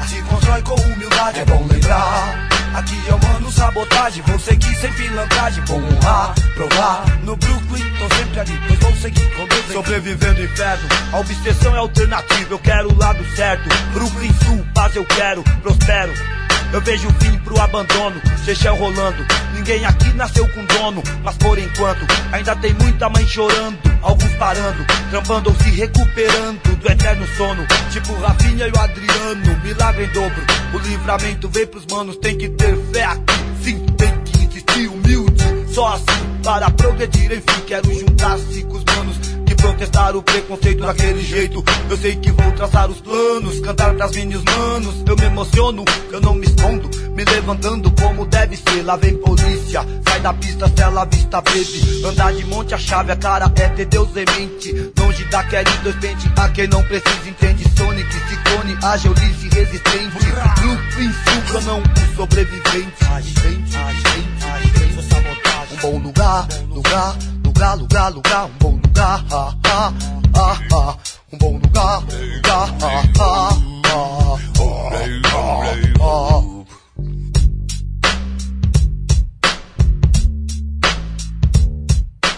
Se 0.07 0.21
constrói 0.23 0.61
com 0.63 0.75
humildade, 0.75 1.39
é 1.39 1.45
bom 1.45 1.67
lembrar. 1.69 2.48
Aqui 2.73 2.95
é 3.07 3.13
o 3.13 3.19
mano 3.19 3.51
sabotagem, 3.51 4.23
vou 4.23 4.39
seguir 4.39 4.75
sem 4.75 4.91
pilantragem, 4.93 5.63
vou 5.65 5.77
honrar, 5.77 6.35
provar. 6.53 7.03
No 7.23 7.35
Brooklyn, 7.35 7.83
tô 7.97 8.15
sempre 8.15 8.39
ali, 8.39 8.59
pois 8.67 8.79
vou 8.79 8.95
seguir 8.95 9.35
com 9.35 9.45
Deus. 9.47 9.65
Sobrevivendo 9.73 10.43
inferno, 10.43 10.87
a 11.11 11.19
obsessão 11.19 11.75
é 11.75 11.79
alternativa, 11.79 12.53
eu 12.53 12.59
quero 12.59 12.93
o 12.93 12.97
lado 12.97 13.25
certo. 13.35 13.67
Brooklyn 13.93 14.33
Sul, 14.45 14.65
paz 14.73 14.95
eu 14.95 15.05
quero, 15.05 15.43
prospero. 15.61 16.13
Eu 16.71 16.81
vejo 16.81 17.07
o 17.07 17.13
fim 17.13 17.37
pro 17.39 17.59
abandono, 17.59 18.21
Seychelles 18.45 18.79
rolando. 18.79 19.25
Ninguém 19.55 19.83
aqui 19.85 20.13
nasceu 20.13 20.47
com 20.49 20.63
dono, 20.65 21.01
mas 21.23 21.35
por 21.37 21.57
enquanto 21.57 22.05
ainda 22.31 22.55
tem 22.57 22.73
muita 22.75 23.09
mãe 23.09 23.25
chorando. 23.27 23.77
Alguns 24.01 24.31
parando, 24.35 24.85
trampando 25.09 25.49
ou 25.49 25.55
se 25.55 25.69
recuperando 25.71 26.59
do 26.77 26.91
eterno 26.91 27.25
sono. 27.35 27.65
Tipo 27.91 28.13
Rafinha 28.19 28.67
e 28.67 28.71
o 28.71 28.79
Adriano, 28.79 29.61
milagre 29.63 30.05
em 30.05 30.09
dobro. 30.09 30.41
O 30.73 30.77
livramento 30.77 31.49
vem 31.49 31.65
pros 31.65 31.85
manos, 31.87 32.17
tem 32.17 32.37
que 32.37 32.49
ter 32.49 32.77
fé 32.93 33.03
aqui. 33.03 33.33
Sim, 33.63 33.85
tem 33.97 34.17
que 34.21 34.45
existir 34.45 34.87
humilde. 34.87 35.73
Só 35.73 35.95
assim 35.95 36.39
para 36.43 36.69
progredir, 36.71 37.31
enfim, 37.31 37.61
quero 37.67 37.93
juntar-se 37.93 38.63
com 38.63 38.77
os 38.77 38.83
protestar 39.59 40.15
o 40.15 40.23
preconceito 40.23 40.85
daquele 40.85 41.21
jeito. 41.21 41.63
Eu 41.89 41.97
sei 41.97 42.15
que 42.15 42.31
vou 42.31 42.51
traçar 42.53 42.89
os 42.89 42.99
planos, 43.01 43.59
cantar 43.59 43.93
pras 43.93 44.11
minhas 44.11 44.43
manos. 44.43 45.03
Eu 45.05 45.15
me 45.15 45.25
emociono, 45.25 45.85
eu 46.11 46.21
não 46.21 46.33
me 46.33 46.45
escondo, 46.45 46.89
me 47.15 47.23
levantando 47.25 47.91
como 47.91 48.25
deve 48.25 48.57
ser. 48.57 48.83
Lá 48.83 48.95
vem 48.95 49.15
polícia, 49.17 49.85
sai 50.07 50.19
da 50.21 50.33
pista, 50.33 50.71
cela 50.75 51.05
vista, 51.05 51.41
baby. 51.41 52.03
Andar 52.05 52.33
de 52.33 52.45
monte, 52.45 52.73
a 52.73 52.77
chave, 52.77 53.11
a 53.11 53.15
cara 53.15 53.51
é 53.55 53.69
ter 53.69 53.85
Deus 53.85 54.09
em 54.15 54.25
mente. 54.37 54.91
Longe 54.97 55.23
da 55.25 55.43
dois 55.83 55.95
pente, 55.95 56.31
a 56.35 56.49
quem 56.49 56.67
não 56.67 56.83
precisa 56.83 57.29
entende. 57.29 57.63
Sonic, 57.77 58.13
Ciclone, 58.13 58.77
ágil, 58.83 59.13
lice, 59.13 59.49
resistente. 59.49 60.17
Brooklyn, 60.59 61.13
Sul, 61.23 61.61
não 61.61 61.79
um 61.79 62.15
sobrevivente. 62.15 63.03
Agente, 63.11 63.77
agente, 63.77 64.45
agente. 64.45 64.79
Um 65.71 65.75
bom 65.81 65.99
lugar, 65.99 66.47
lugar, 66.69 67.17
lugar, 67.43 67.77
lugar, 67.77 68.09
lugar, 68.09 68.45
um 68.45 68.57
bom 68.59 68.78
lugar, 68.99 69.25
ah, 69.31 69.55
ah, 69.65 69.93
ah, 70.35 70.59
ah. 70.73 70.97
Um 71.31 71.37
bom 71.37 71.53
lugar, 71.53 72.03
ah, 72.49 72.67
ah, 72.81 73.03
ah. 73.21 73.55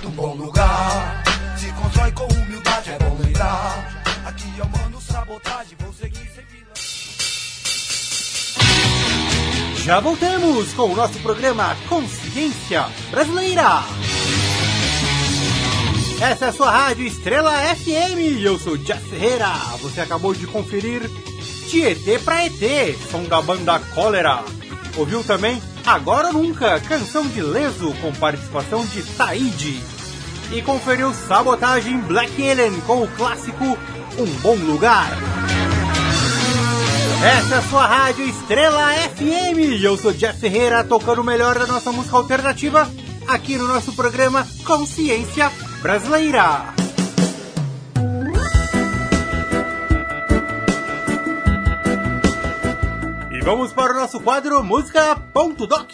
Um 0.04 0.12
bom 0.12 0.36
lugar, 0.36 1.24
se 1.58 1.72
constrói 1.72 2.12
com 2.12 2.26
humildade, 2.26 2.92
é 2.92 3.00
bom 3.00 3.18
lembrar. 3.24 4.04
Aqui 4.26 4.54
é 4.60 4.64
o 4.64 4.70
mano 4.70 5.02
sabotagem, 5.02 5.78
vou 5.80 5.92
seguir 5.94 6.30
sempre. 6.36 6.64
Já 9.84 10.00
voltamos 10.00 10.74
com 10.74 10.92
o 10.92 10.96
nosso 10.96 11.18
programa 11.22 11.76
Consciência 11.90 12.86
Brasileira. 13.10 13.84
Essa 16.22 16.46
é 16.46 16.50
a 16.50 16.54
sua 16.54 16.70
rádio 16.70 17.08
Estrela 17.08 17.52
FM 17.76 18.20
e 18.38 18.46
eu 18.46 18.60
sou 18.60 18.78
Jeff 18.78 19.10
Ferreira. 19.10 19.48
Você 19.82 20.02
acabou 20.02 20.36
de 20.36 20.46
conferir 20.46 21.10
Tietê 21.68 22.20
pra 22.20 22.46
ET, 22.46 22.96
som 23.10 23.24
da 23.24 23.42
banda 23.42 23.80
Cólera. 23.96 24.44
Ouviu 24.96 25.24
também 25.24 25.60
Agora 25.84 26.28
ou 26.28 26.34
Nunca, 26.34 26.80
canção 26.82 27.28
de 27.28 27.42
Leso 27.42 27.92
com 28.02 28.14
participação 28.14 28.86
de 28.86 29.02
Taíde. 29.02 29.82
E 30.52 30.62
conferiu 30.62 31.12
Sabotagem 31.12 31.98
Black 32.02 32.32
Alien 32.52 32.80
com 32.82 33.02
o 33.02 33.08
clássico 33.08 33.76
Um 34.20 34.28
Bom 34.42 34.58
Lugar. 34.58 35.10
Essa 37.26 37.56
é 37.56 37.58
a 37.58 37.64
sua 37.64 37.88
rádio 37.88 38.30
Estrela 38.30 38.94
FM 38.94 39.58
e 39.58 39.84
eu 39.84 39.98
sou 39.98 40.14
Jeff 40.14 40.40
Ferreira 40.40 40.84
tocando 40.84 41.22
o 41.22 41.26
melhor 41.26 41.58
da 41.58 41.66
nossa 41.66 41.92
música 41.92 42.16
alternativa 42.16 42.88
aqui 43.28 43.58
no 43.58 43.68
nosso 43.68 43.94
programa 43.94 44.48
Consciência 44.64 45.52
Brasileira. 45.82 46.76
E 53.32 53.42
vamos 53.44 53.74
para 53.74 53.92
o 53.92 53.96
nosso 53.96 54.20
quadro 54.20 54.64
Música.doc. 54.64 55.94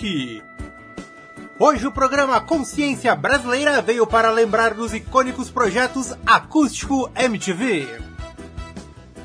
Hoje 1.57 1.87
o 1.87 1.91
programa 1.91 2.41
Consciência 2.41 3.15
Brasileira 3.15 3.81
veio 3.81 4.05
para 4.05 4.29
lembrar 4.29 4.73
dos 4.73 4.93
icônicos 4.93 5.49
projetos 5.49 6.13
Acústico 6.25 7.09
MTV. 7.15 7.87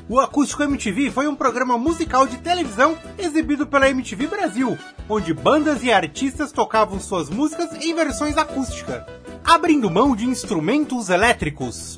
O 0.07 0.19
Acústico 0.19 0.63
MTV 0.63 1.11
foi 1.11 1.27
um 1.27 1.35
programa 1.35 1.77
musical 1.77 2.25
de 2.25 2.37
televisão 2.37 2.97
exibido 3.17 3.67
pela 3.67 3.89
MTV 3.89 4.27
Brasil, 4.27 4.77
onde 5.09 5.33
bandas 5.33 5.83
e 5.83 5.91
artistas 5.91 6.53
tocavam 6.53 6.99
suas 6.99 7.29
músicas 7.29 7.73
em 7.81 7.93
versões 7.93 8.37
acústicas, 8.37 9.03
abrindo 9.43 9.89
mão 9.89 10.15
de 10.15 10.25
instrumentos 10.25 11.09
elétricos. 11.09 11.97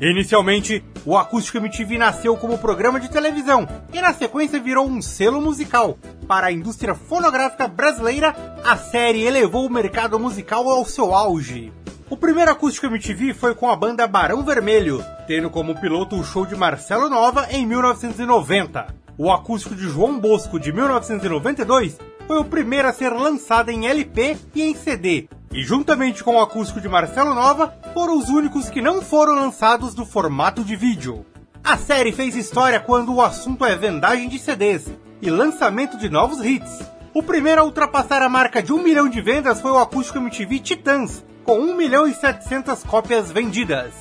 Inicialmente, 0.00 0.84
o 1.06 1.16
Acústico 1.16 1.58
MTV 1.58 1.98
nasceu 1.98 2.36
como 2.36 2.58
programa 2.58 2.98
de 2.98 3.10
televisão 3.10 3.66
e 3.92 4.00
na 4.00 4.12
sequência 4.12 4.60
virou 4.60 4.86
um 4.86 5.00
selo 5.00 5.40
musical. 5.40 5.96
Para 6.26 6.48
a 6.48 6.52
indústria 6.52 6.94
fonográfica 6.94 7.68
brasileira, 7.68 8.34
a 8.64 8.76
série 8.76 9.22
elevou 9.22 9.66
o 9.66 9.72
mercado 9.72 10.18
musical 10.18 10.68
ao 10.68 10.84
seu 10.84 11.14
auge. 11.14 11.72
O 12.10 12.16
primeiro 12.16 12.50
Acústico 12.50 12.86
MTV 12.86 13.34
foi 13.34 13.54
com 13.54 13.70
a 13.70 13.76
banda 13.76 14.06
Barão 14.06 14.42
Vermelho, 14.42 15.02
tendo 15.26 15.48
como 15.48 15.80
piloto 15.80 16.16
o 16.16 16.24
show 16.24 16.44
de 16.44 16.54
Marcelo 16.54 17.08
Nova 17.08 17.46
em 17.50 17.64
1990. 17.66 18.94
O 19.16 19.32
Acústico 19.32 19.74
de 19.74 19.88
João 19.88 20.18
Bosco 20.18 20.58
de 20.58 20.72
1992 20.72 21.98
foi 22.26 22.38
o 22.38 22.44
primeiro 22.44 22.88
a 22.88 22.92
ser 22.92 23.10
lançado 23.10 23.70
em 23.70 23.86
LP 23.86 24.36
e 24.54 24.62
em 24.62 24.74
CD, 24.74 25.28
e 25.54 25.62
juntamente 25.62 26.24
com 26.24 26.34
o 26.34 26.40
acústico 26.40 26.80
de 26.80 26.88
Marcelo 26.88 27.32
Nova, 27.32 27.72
foram 27.94 28.18
os 28.18 28.28
únicos 28.28 28.68
que 28.68 28.82
não 28.82 29.00
foram 29.00 29.36
lançados 29.36 29.94
no 29.94 30.04
formato 30.04 30.64
de 30.64 30.74
vídeo. 30.74 31.24
A 31.62 31.76
série 31.76 32.10
fez 32.10 32.34
história 32.34 32.80
quando 32.80 33.14
o 33.14 33.22
assunto 33.22 33.64
é 33.64 33.76
vendagem 33.76 34.28
de 34.28 34.38
CDs 34.38 34.90
e 35.22 35.30
lançamento 35.30 35.96
de 35.96 36.10
novos 36.10 36.44
hits. 36.44 36.82
O 37.14 37.22
primeiro 37.22 37.60
a 37.60 37.64
ultrapassar 37.64 38.20
a 38.20 38.28
marca 38.28 38.60
de 38.60 38.72
um 38.72 38.82
milhão 38.82 39.08
de 39.08 39.22
vendas 39.22 39.60
foi 39.60 39.70
o 39.70 39.78
acústico 39.78 40.18
MTV 40.18 40.58
Titãs, 40.58 41.24
com 41.44 41.60
1 41.60 41.76
milhão 41.76 42.06
e 42.08 42.12
700 42.12 42.82
cópias 42.82 43.30
vendidas. 43.30 43.94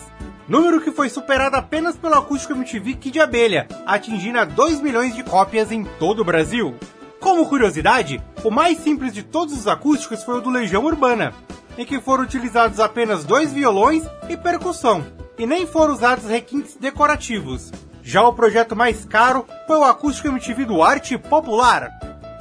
Número 0.48 0.82
que 0.82 0.92
foi 0.92 1.08
superado 1.08 1.56
apenas 1.56 1.96
pelo 1.96 2.16
acústico 2.16 2.54
MTV 2.54 2.96
Kid 2.96 3.20
Abelha, 3.20 3.68
atingindo 3.86 4.40
a 4.40 4.46
2 4.46 4.82
milhões 4.82 5.16
de 5.16 5.24
cópias 5.24 5.72
em 5.72 5.84
todo 5.84 6.24
o 6.24 6.26
Brasil. 6.26 6.76
Como 7.24 7.48
curiosidade, 7.48 8.22
o 8.44 8.52
mais 8.52 8.80
simples 8.80 9.14
de 9.14 9.24
todos 9.24 9.58
os 9.58 9.66
acústicos 9.66 10.22
foi 10.26 10.40
o 10.40 10.42
do 10.42 10.50
Legião 10.50 10.84
Urbana, 10.84 11.34
em 11.78 11.86
que 11.86 12.02
foram 12.02 12.26
utilizados 12.26 12.82
apenas 12.82 13.24
dois 13.24 13.54
violões 13.54 14.04
e 14.28 14.36
percussão, 14.36 15.06
e 15.40 15.48
nem 15.48 15.66
foram 15.66 15.94
usados 15.94 16.26
requintes 16.26 16.76
decorativos. 16.76 17.72
Já 18.04 18.22
o 18.24 18.34
projeto 18.34 18.76
mais 18.76 19.06
caro 19.06 19.46
foi 19.66 19.78
o 19.78 19.86
acústico 19.86 20.28
MTV 20.28 20.66
do 20.66 20.84
Arte 20.84 21.18
Popular. 21.18 21.90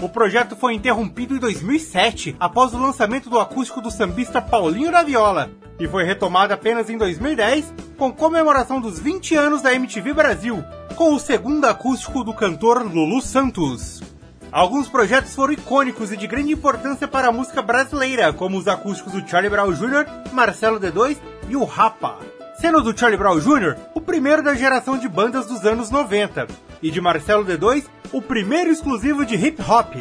O 0.01 0.09
projeto 0.09 0.57
foi 0.57 0.75
interrompido 0.75 1.37
em 1.37 1.39
2007, 1.39 2.35
após 2.41 2.75
o 2.75 2.79
lançamento 2.79 3.31
do 3.31 3.39
acústico 3.39 3.81
do 3.81 3.89
sambista 3.89 4.43
Paulinho 4.43 4.91
da 4.91 5.05
Viola, 5.05 5.49
e 5.79 5.87
foi 5.87 6.03
retomado 6.03 6.53
apenas 6.53 6.91
em 6.91 6.99
2010, 6.99 7.73
com 7.97 8.13
comemoração 8.13 8.81
dos 8.81 8.99
20 8.99 9.37
anos 9.37 9.63
da 9.63 9.73
MTV 9.73 10.13
Brasil, 10.13 10.65
com 10.97 11.15
o 11.15 11.21
segundo 11.21 11.67
acústico 11.67 12.25
do 12.25 12.35
cantor 12.35 12.83
Lulu 12.83 13.23
Santos. 13.23 14.12
Alguns 14.53 14.87
projetos 14.87 15.35
foram 15.35 15.55
icônicos 15.55 16.13
e 16.13 16.17
de 16.17 16.27
grande 16.27 16.53
importância 16.53 17.09
para 17.09 17.29
a 17.29 17.33
música 17.33 17.63
brasileira, 17.63 18.35
como 18.35 18.59
os 18.59 18.69
acústicos 18.69 19.15
do 19.15 19.27
Charlie 19.27 19.49
Brown 19.49 19.73
Jr., 19.73 20.05
Marcelo 20.31 20.79
D2 20.79 21.17
e 21.49 21.57
o 21.57 21.65
Rapa. 21.65 22.19
Sendo 22.61 22.83
do 22.83 22.97
Charlie 22.97 23.17
Brown 23.17 23.41
Jr., 23.41 23.77
o 23.95 24.01
primeiro 24.01 24.43
da 24.43 24.55
geração 24.55 24.99
de 24.99 25.09
bandas 25.09 25.47
dos 25.47 25.65
anos 25.65 25.91
90, 25.91 26.47
e 26.83 26.91
de 26.91 27.01
Marcelo 27.01 27.47
D2, 27.47 27.87
o 28.13 28.21
primeiro 28.21 28.71
exclusivo 28.71 29.25
de 29.25 29.37
hip 29.37 29.63
hop. 29.63 29.95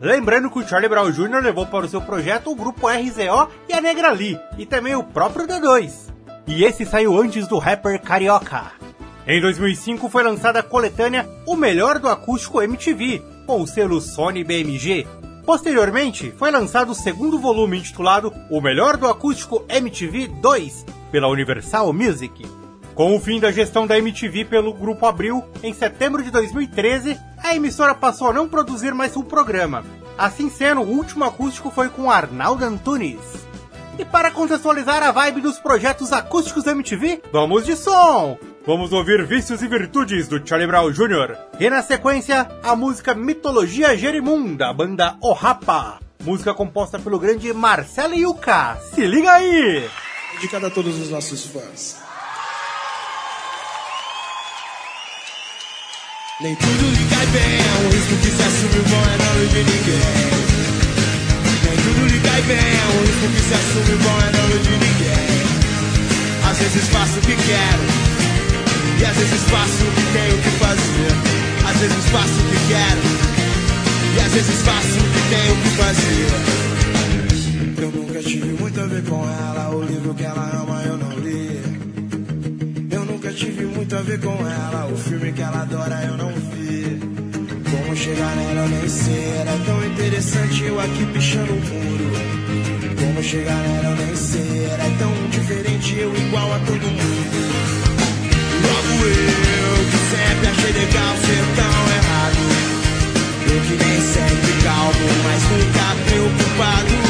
Lembrando 0.00 0.48
que 0.48 0.60
o 0.60 0.66
Charlie 0.66 0.88
Brown 0.88 1.10
Jr. 1.10 1.42
levou 1.42 1.66
para 1.66 1.86
o 1.86 1.88
seu 1.88 2.00
projeto 2.00 2.52
o 2.52 2.54
grupo 2.54 2.86
RZO 2.86 3.50
e 3.68 3.72
a 3.72 3.80
Negra 3.80 4.12
Lee, 4.12 4.38
e 4.56 4.64
também 4.64 4.94
o 4.94 5.02
próprio 5.02 5.44
D2. 5.44 6.14
E 6.46 6.62
esse 6.62 6.86
saiu 6.86 7.20
antes 7.20 7.48
do 7.48 7.58
rapper 7.58 8.00
Carioca. 8.00 8.70
Em 9.26 9.40
2005 9.40 10.08
foi 10.08 10.22
lançada 10.22 10.60
a 10.60 10.62
coletânea 10.62 11.28
O 11.44 11.56
Melhor 11.56 11.98
do 11.98 12.08
Acústico 12.08 12.62
MTV, 12.62 13.22
com 13.48 13.62
o 13.62 13.66
selo 13.66 13.98
Sony 13.98 14.44
BMG. 14.44 15.06
Posteriormente, 15.46 16.30
foi 16.36 16.50
lançado 16.50 16.92
o 16.92 16.94
segundo 16.94 17.38
volume 17.38 17.78
intitulado 17.78 18.30
O 18.50 18.60
Melhor 18.60 18.98
do 18.98 19.08
Acústico 19.08 19.64
MTV 19.70 20.28
2, 20.28 20.84
pela 21.10 21.28
Universal 21.28 21.90
Music. 21.94 22.44
Com 22.94 23.16
o 23.16 23.18
fim 23.18 23.40
da 23.40 23.50
gestão 23.50 23.86
da 23.86 23.96
MTV 23.96 24.44
pelo 24.44 24.74
Grupo 24.74 25.06
Abril, 25.06 25.42
em 25.62 25.72
setembro 25.72 26.22
de 26.22 26.30
2013, 26.30 27.18
a 27.38 27.54
emissora 27.54 27.94
passou 27.94 28.28
a 28.28 28.34
não 28.34 28.46
produzir 28.46 28.92
mais 28.92 29.16
um 29.16 29.22
programa. 29.22 29.82
Assim 30.18 30.50
sendo, 30.50 30.82
o 30.82 30.90
último 30.90 31.24
acústico 31.24 31.70
foi 31.70 31.88
com 31.88 32.10
Arnaldo 32.10 32.66
Antunes. 32.66 33.18
E 33.98 34.04
para 34.04 34.30
contextualizar 34.30 35.02
a 35.02 35.10
vibe 35.10 35.40
dos 35.40 35.58
projetos 35.58 36.12
acústicos 36.12 36.64
da 36.64 36.72
MTV, 36.72 37.22
vamos 37.32 37.64
de 37.64 37.74
som! 37.76 38.36
Vamos 38.68 38.92
ouvir 38.92 39.24
Vícios 39.24 39.62
e 39.62 39.66
Virtudes 39.66 40.28
do 40.28 40.46
Charlie 40.46 40.66
Brown 40.66 40.90
Jr. 40.90 41.38
E 41.58 41.70
na 41.70 41.82
sequência, 41.82 42.46
a 42.62 42.76
música 42.76 43.14
Mitologia 43.14 43.96
Jerimum 43.96 44.54
da 44.54 44.70
banda 44.74 45.16
O 45.22 45.32
Rapa. 45.32 45.98
Música 46.22 46.52
composta 46.52 46.98
pelo 46.98 47.18
grande 47.18 47.50
Marcelo 47.54 48.12
Yuka. 48.12 48.76
Se 48.92 49.06
liga 49.06 49.32
aí! 49.32 49.88
Dedicada 50.34 50.66
a 50.66 50.70
todos 50.70 51.00
os 51.00 51.08
nossos 51.08 51.46
fãs. 51.46 51.96
Nem 56.42 56.54
tudo 56.54 56.90
lhe 56.90 57.08
cai 57.08 57.26
bem, 57.26 57.58
é 57.58 57.86
um 57.86 57.88
risco 57.88 58.16
que 58.16 58.30
se 58.30 58.42
assume 58.42 58.82
bom 58.90 59.02
é 59.02 59.16
não 59.16 59.46
de 59.46 59.64
ninguém. 59.64 60.28
Nem 61.64 61.76
tudo 61.78 62.06
lhe 62.06 62.20
cai 62.20 62.42
bem, 62.42 62.58
é 62.58 62.84
um 62.84 63.00
risco 63.00 63.28
que 63.34 63.40
se 63.40 63.54
assume 63.54 63.96
bom 63.96 64.18
é 64.20 64.30
não 64.36 64.58
de 64.58 64.70
ninguém. 64.72 65.38
Às 66.50 66.58
vezes 66.58 66.88
faço 66.90 67.18
o 67.18 67.22
que 67.22 67.34
quero, 67.34 68.07
e 69.00 69.04
às 69.04 69.16
vezes 69.16 69.42
faço 69.44 69.84
o 69.84 69.92
que 69.92 70.02
tenho 70.12 70.38
que 70.42 70.50
fazer. 70.58 71.38
Às 71.68 71.76
vezes 71.76 72.04
faço 72.10 72.32
o 72.32 72.44
que 72.50 72.58
quero, 72.68 73.02
e 74.16 74.20
às 74.20 74.32
vezes 74.32 74.62
faço 74.62 74.98
o 74.98 75.08
que 75.12 75.22
tenho 75.28 75.56
que 75.62 75.68
fazer. 75.76 76.58
Eu 77.82 77.90
nunca 77.92 78.22
tive 78.22 78.52
muito 78.60 78.80
a 78.80 78.86
ver 78.86 79.04
com 79.04 79.22
ela, 79.22 79.70
o 79.76 79.82
livro 79.82 80.14
que 80.14 80.24
ela 80.24 80.62
ama 80.62 80.82
eu 80.82 80.96
não 80.96 81.18
li. 81.18 81.60
Eu 82.90 83.04
nunca 83.04 83.32
tive 83.32 83.66
muito 83.66 83.94
a 83.94 84.02
ver 84.02 84.20
com 84.20 84.34
ela, 84.34 84.90
o 84.92 84.96
filme 84.96 85.32
que 85.32 85.42
ela 85.42 85.62
adora 85.62 86.02
eu 86.04 86.16
não 86.16 86.32
vi. 86.32 86.98
Como 87.70 87.96
chegar 87.96 88.34
nela 88.34 88.60
eu 88.62 88.68
nem 88.68 88.88
sei, 88.88 89.32
era 89.38 89.56
tão 89.64 89.84
interessante 89.84 90.64
eu 90.64 90.80
aqui 90.80 91.06
pichando 91.12 91.52
o 91.52 91.56
muro. 91.56 92.12
Como 92.98 93.22
chegar 93.22 93.56
nela 93.56 93.90
eu 93.90 94.06
nem 94.06 94.16
sei, 94.16 94.64
era 94.72 94.84
tão 94.98 95.12
diferente 95.30 95.96
eu 95.98 96.16
igual 96.16 96.52
a 96.52 96.58
todo 96.60 96.82
mundo. 96.82 97.77
Eu, 98.90 99.84
que 99.90 99.98
sempre 100.10 100.48
achei 100.48 100.72
legal 100.72 101.16
ser 101.16 101.44
tão 101.56 101.76
errado. 101.98 102.40
Eu 103.50 103.60
que 103.60 103.84
nem 103.84 104.00
sempre 104.00 104.52
calmo, 104.62 105.08
mas 105.24 105.42
nunca 105.50 105.88
preocupado. 106.08 107.07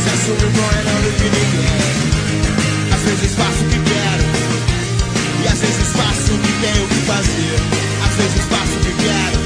Um 0.00 0.08
risco 0.08 0.08
que 0.08 0.08
se 0.08 0.08
assume 0.08 0.44
o 0.44 0.50
bom 0.50 0.70
é 0.70 0.82
não 0.84 1.00
de 1.00 1.24
ninguém. 1.24 1.90
Às 2.92 3.02
vezes 3.02 3.34
faço 3.34 3.64
o 3.64 3.68
que 3.68 3.78
quero, 3.90 4.24
e 5.42 5.48
às 5.48 5.58
vezes 5.58 5.88
faço 5.92 6.32
o 6.32 6.38
que 6.38 6.52
tenho 6.60 6.88
que 6.88 7.00
fazer. 7.06 7.56
Às 8.04 8.14
vezes 8.16 8.44
faço 8.48 8.72
o 8.72 8.80
que 8.80 8.92
quero, 9.02 9.40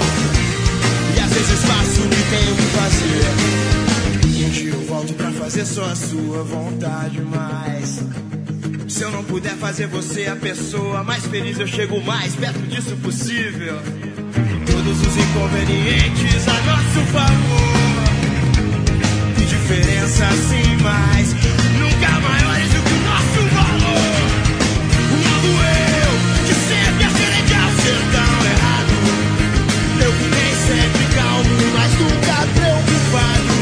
e 1.16 1.20
às 1.20 1.32
vezes 1.32 1.64
faço 1.64 2.00
o 2.00 2.08
que 2.08 2.22
tenho 2.30 2.56
que 2.56 2.66
fazer. 2.76 4.46
Um 4.46 4.50
dia 4.50 4.70
eu 4.70 4.80
volto 4.86 5.14
pra 5.14 5.30
fazer 5.32 5.66
só 5.66 5.84
a 5.84 5.94
sua 5.94 6.42
vontade, 6.44 7.20
mas. 7.22 8.04
Se 8.88 9.02
eu 9.02 9.10
não 9.10 9.24
puder 9.24 9.56
fazer 9.56 9.88
você 9.88 10.26
a 10.26 10.36
pessoa 10.36 11.02
mais 11.02 11.26
feliz, 11.26 11.58
eu 11.58 11.66
chego 11.66 12.00
mais 12.02 12.36
perto 12.36 12.60
disso 12.68 12.96
possível. 12.96 13.76
Todos 14.66 15.00
os 15.00 15.16
inconvenientes 15.16 16.48
a 16.48 16.62
nosso 16.62 17.12
favor. 17.12 17.73
Diferença 19.46 20.26
assim 20.26 20.76
mais, 20.82 21.32
nunca 21.78 22.20
maiores 22.20 22.68
do 22.70 22.82
que 22.82 22.92
o 22.92 23.00
nosso 23.04 23.40
valor. 23.54 24.14
Logo 25.24 25.48
eu, 25.62 26.12
que 26.46 26.54
sempre 26.54 27.04
achei 27.04 27.28
legal 27.28 27.70
ser 27.82 27.98
tão 28.12 28.32
errado. 28.52 28.94
Eu 30.02 30.12
que 30.12 30.28
nem 30.28 30.52
sempre 30.66 31.04
calmo, 31.14 31.54
mas 31.74 31.92
nunca 31.98 32.36
preocupado. 32.54 33.53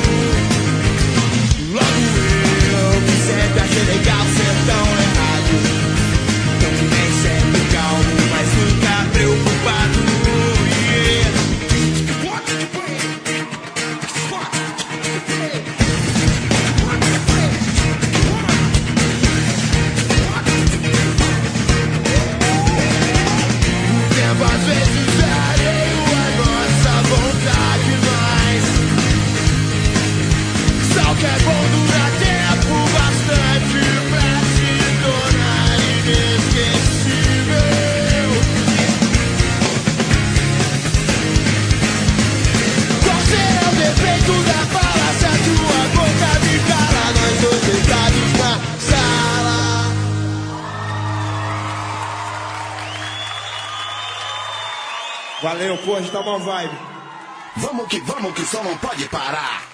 Vibe. 56.42 56.78
Vamos 57.56 57.88
que 57.88 58.00
vamos, 58.00 58.34
que 58.34 58.44
só 58.44 58.62
não 58.62 58.76
pode 58.78 59.08
parar. 59.08 59.71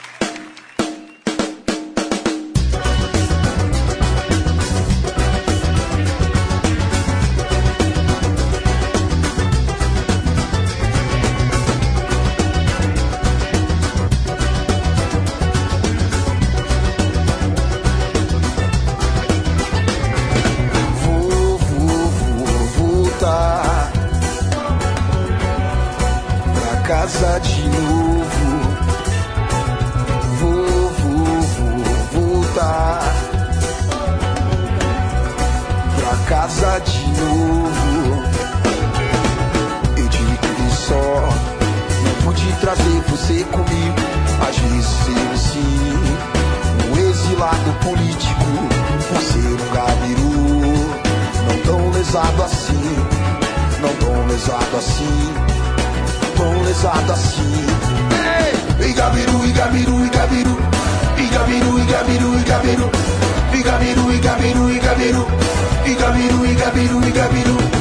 Você 43.29 43.45
comigo. 43.45 44.01
Às 44.49 44.57
vezes 44.57 45.07
eu 45.09 45.37
sim, 45.37 45.93
um 46.91 47.11
exilado 47.11 47.73
político, 47.85 48.47
por 49.07 49.21
ser 49.21 49.53
um 49.53 49.75
gabiru. 49.75 50.49
Não 51.47 51.59
tão 51.65 51.91
lesado 51.91 52.43
assim, 52.43 52.97
não 53.83 53.95
tão 53.97 54.27
lesado 54.29 54.77
assim, 54.79 55.35
tão 56.37 56.63
lesado 56.63 57.13
assim. 57.13 57.67
Ei, 58.81 58.91
Igabiru, 58.91 59.47
Igabiru, 59.47 60.07
Igabiru, 60.07 60.59
Igabiru, 61.19 61.81
Igabiru, 61.81 62.39
Igabiru, 62.39 62.91
Igabiru, 63.55 64.11
Igabiru, 64.15 64.71
Igabiru, 64.71 65.27
Igabiru, 65.87 66.47
Igabiru, 66.47 67.09
Igabiru. 67.09 67.78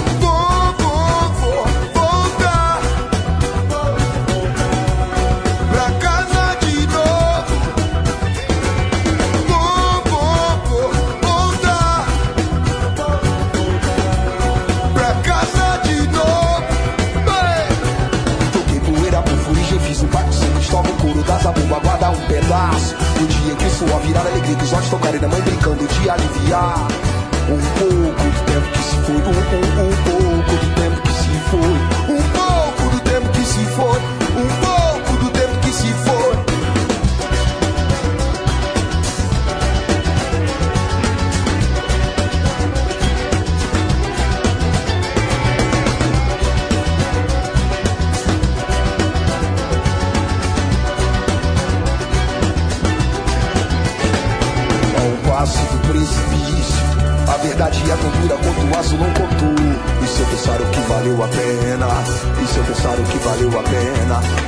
Aliviar. 26.09 26.86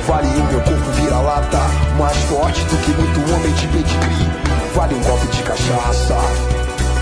Vale 0.06 0.26
o 0.28 0.44
meu 0.44 0.60
corpo 0.60 0.90
vira-lata, 0.92 1.58
mais 1.98 2.16
forte 2.24 2.64
do 2.64 2.76
que 2.78 2.90
muito 2.92 3.34
homem 3.34 3.52
de 3.52 3.66
pedigree. 3.68 4.30
Vale 4.74 4.94
um 4.94 5.02
golpe 5.02 5.26
de 5.28 5.42
cachaça, 5.42 6.16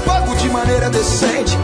pago 0.04 0.34
de 0.37 0.48
maneira 0.50 0.90
decente. 0.90 1.56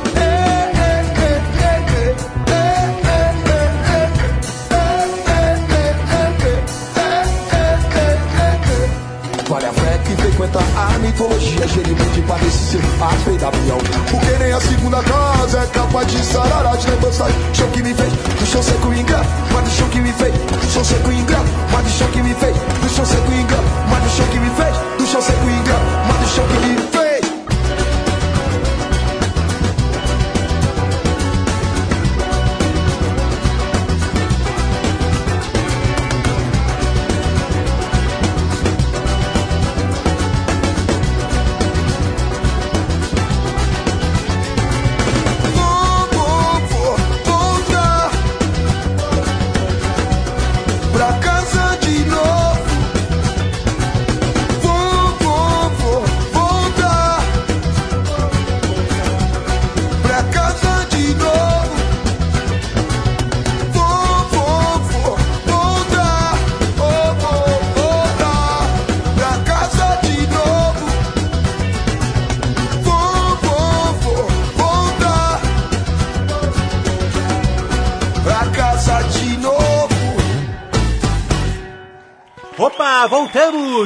Que 10.55 10.59
frequenta 10.59 10.59
a 10.77 10.99
mitologia 10.99 11.67
Jerimum 11.67 12.11
de 12.13 12.23
padecer 12.23 12.81
a 13.01 13.09
fei 13.25 13.37
da 13.37 13.49
avião 13.49 13.79
Porque 14.11 14.39
nem 14.39 14.53
a 14.53 14.61
segunda 14.61 15.03
casa 15.03 15.61
é 15.61 15.67
capaz 15.67 16.07
de 16.07 16.25
sarar 16.25 16.67
as 16.67 16.85
lembranças. 16.85 17.33
Do 17.35 17.57
chão 17.57 17.71
que 17.71 17.83
me 17.83 17.95
fez 17.95 18.13
Do 18.13 18.47
chão 18.47 18.63
seco 18.63 18.93
e 18.93 19.01
ingrato, 19.01 19.29
mas 19.53 19.65
do 19.65 19.71
chão 19.71 19.89
que 19.89 20.01
me 20.01 20.13
fez 20.13 20.35
Do 20.35 20.73
chão 20.73 20.85
seco 20.85 21.11
e 21.11 21.19
ingrato, 21.19 21.47
mas 21.73 21.85
do 21.85 21.91
chão 21.91 22.09
que 22.09 22.23
me 22.23 22.35
fez 22.35 22.57
Do 22.57 22.89
chão 22.89 23.05
seco 23.05 23.33
e 23.33 23.41
ingrato, 23.41 23.65
mas 23.91 24.03
do 24.03 24.11
chão 24.11 24.27
que 24.27 24.39
me 24.39 24.51
fez 24.51 24.77
Do 24.99 25.07
chão 25.07 25.23
seco 25.23 25.49
e 25.49 25.53
ingrato, 25.53 25.85
mas 26.07 26.19
do 26.19 26.35
chão 26.35 26.47
que 26.47 26.67
me 26.67 26.77
fez 26.93 27.04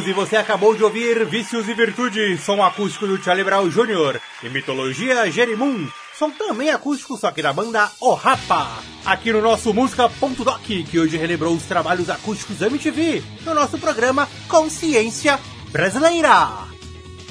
E 0.08 0.12
você 0.14 0.36
acabou 0.36 0.74
de 0.74 0.82
ouvir 0.82 1.22
Vícios 1.26 1.68
e 1.68 1.74
Virtudes, 1.74 2.42
som 2.42 2.62
acústico 2.62 3.06
do 3.06 3.22
Charlie 3.22 3.44
Brown 3.44 3.68
Jr. 3.68 4.18
e 4.42 4.48
Mitologia 4.48 5.30
Jerimum, 5.30 5.86
som 6.18 6.30
também 6.30 6.70
acústico, 6.70 7.18
só 7.18 7.30
que 7.30 7.42
da 7.42 7.52
banda 7.52 7.90
O 8.00 8.14
Rapa. 8.14 8.78
Aqui 9.04 9.30
no 9.30 9.42
nosso 9.42 9.74
Música.doc, 9.74 10.62
que 10.62 10.98
hoje 10.98 11.18
relembrou 11.18 11.54
os 11.54 11.64
trabalhos 11.64 12.08
acústicos 12.08 12.56
da 12.56 12.68
MTV, 12.68 13.22
no 13.44 13.52
nosso 13.52 13.76
programa 13.76 14.26
Consciência 14.48 15.38
Brasileira. 15.70 16.66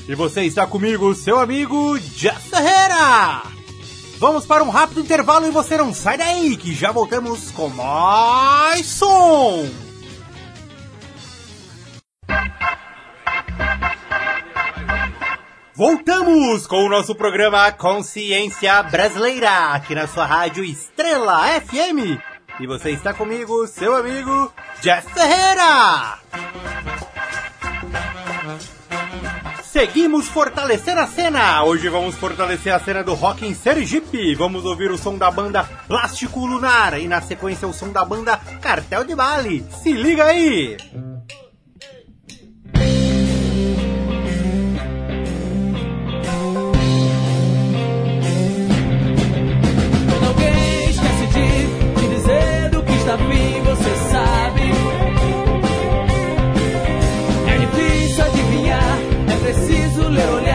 E 0.08 0.14
você 0.14 0.44
está 0.44 0.68
comigo, 0.68 1.16
seu 1.16 1.40
amigo 1.40 1.98
Jess 1.98 2.44
Ferreira. 2.48 3.42
Vamos 4.20 4.46
para 4.46 4.64
um 4.64 4.70
rápido 4.70 5.02
intervalo 5.02 5.48
e 5.48 5.52
você 5.52 5.78
não 5.78 5.92
sai 5.92 6.20
daí, 6.20 6.56
que 6.56 6.76
já 6.76 6.92
voltamos 6.92 7.50
com 7.50 7.70
mais 7.70 8.86
som. 8.86 9.87
Voltamos 15.78 16.66
com 16.66 16.88
o 16.88 16.90
nosso 16.90 17.14
programa 17.14 17.72
Consciência 17.72 18.82
Brasileira, 18.82 19.74
aqui 19.74 19.94
na 19.94 20.08
sua 20.08 20.26
rádio 20.26 20.64
Estrela 20.64 21.44
FM. 21.62 22.20
E 22.60 22.66
você 22.66 22.90
está 22.90 23.14
comigo, 23.14 23.68
seu 23.68 23.96
amigo 23.96 24.52
Jeff 24.82 25.08
Ferreira. 25.14 26.18
Seguimos 29.62 30.28
fortalecendo 30.28 31.00
a 31.00 31.06
cena. 31.06 31.64
Hoje 31.64 31.88
vamos 31.90 32.16
fortalecer 32.16 32.74
a 32.74 32.80
cena 32.80 33.04
do 33.04 33.14
rock 33.14 33.46
em 33.46 33.54
Sergipe. 33.54 34.34
Vamos 34.34 34.66
ouvir 34.66 34.90
o 34.90 34.98
som 34.98 35.16
da 35.16 35.30
banda 35.30 35.64
Plástico 35.88 36.44
Lunar 36.44 37.00
e 37.00 37.08
na 37.08 37.22
sequência 37.22 37.68
o 37.68 37.74
som 37.74 37.92
da 37.92 38.04
banda 38.04 38.38
Cartel 38.60 39.04
de 39.04 39.14
Bali. 39.14 39.64
Se 39.84 39.94
liga 39.94 40.26
aí! 40.26 40.76
Quando 40.86 41.17
little 60.10 60.47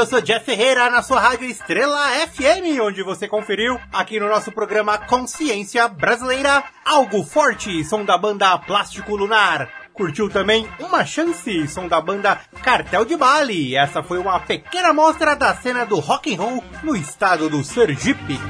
eu 0.00 0.06
sou 0.06 0.22
Jeff 0.22 0.46
Ferreira 0.46 0.88
na 0.88 1.02
sua 1.02 1.20
rádio 1.20 1.44
Estrela 1.44 2.08
FM, 2.26 2.80
onde 2.80 3.02
você 3.02 3.28
conferiu 3.28 3.78
aqui 3.92 4.18
no 4.18 4.30
nosso 4.30 4.50
programa 4.50 4.96
Consciência 4.96 5.86
Brasileira 5.88 6.64
Algo 6.86 7.22
Forte, 7.22 7.84
som 7.84 8.02
da 8.02 8.16
banda 8.16 8.56
Plástico 8.56 9.14
Lunar. 9.14 9.68
Curtiu 9.92 10.30
também 10.30 10.66
Uma 10.78 11.04
Chance, 11.04 11.68
som 11.68 11.86
da 11.86 12.00
banda 12.00 12.40
Cartel 12.62 13.04
de 13.04 13.14
Bali. 13.14 13.76
Essa 13.76 14.02
foi 14.02 14.16
uma 14.16 14.40
pequena 14.40 14.88
amostra 14.88 15.36
da 15.36 15.54
cena 15.54 15.84
do 15.84 15.98
rock 15.98 16.34
and 16.34 16.38
roll 16.40 16.64
no 16.82 16.96
estado 16.96 17.50
do 17.50 17.62
Sergipe. 17.62 18.40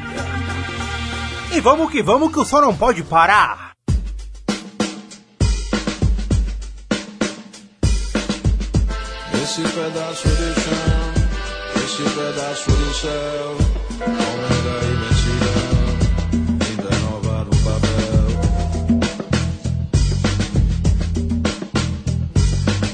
E 1.52 1.60
vamos 1.60 1.90
que 1.90 2.00
vamos 2.00 2.32
que 2.32 2.38
o 2.38 2.44
som 2.44 2.60
não 2.60 2.76
pode 2.76 3.02
parar. 3.02 3.72
Esse 9.42 9.62
pedaço 9.62 10.28
de 10.28 10.60
chão, 10.60 10.99
esse 12.00 12.14
pedaço 12.14 12.70
do 12.70 12.94
céu, 12.94 13.56
aumenta 14.00 14.72
a 14.72 14.84
imensidão, 14.94 15.84
ainda 16.66 16.92
nova 17.04 17.44
no 17.44 17.56
papel. 17.66 18.26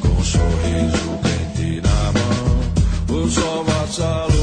Com 0.00 0.08
um 0.08 0.24
sorriso 0.24 1.08
quente 1.22 1.80
na 1.82 2.00
mão, 2.12 3.22
o 3.22 3.28
sol 3.30 3.64
vassalo 3.64 4.35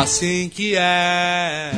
assim 0.00 0.48
que 0.48 0.76
é. 0.76 1.70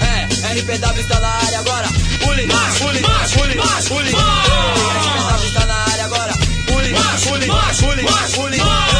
É, 0.00 0.60
RPW 0.60 1.00
está 1.00 1.20
na 1.20 1.28
área 1.28 1.58
agora. 1.60 1.88
Pule, 2.24 2.46
pule, 2.78 3.00
pule, 3.32 3.54
pule. 3.88 4.10
RPW 4.10 5.46
está 5.46 5.66
na 5.66 5.74
área 5.74 6.04
agora. 6.04 6.32
Pule, 6.66 6.94
pule, 7.22 7.46
pule, 7.78 8.02
pule. 8.34 8.91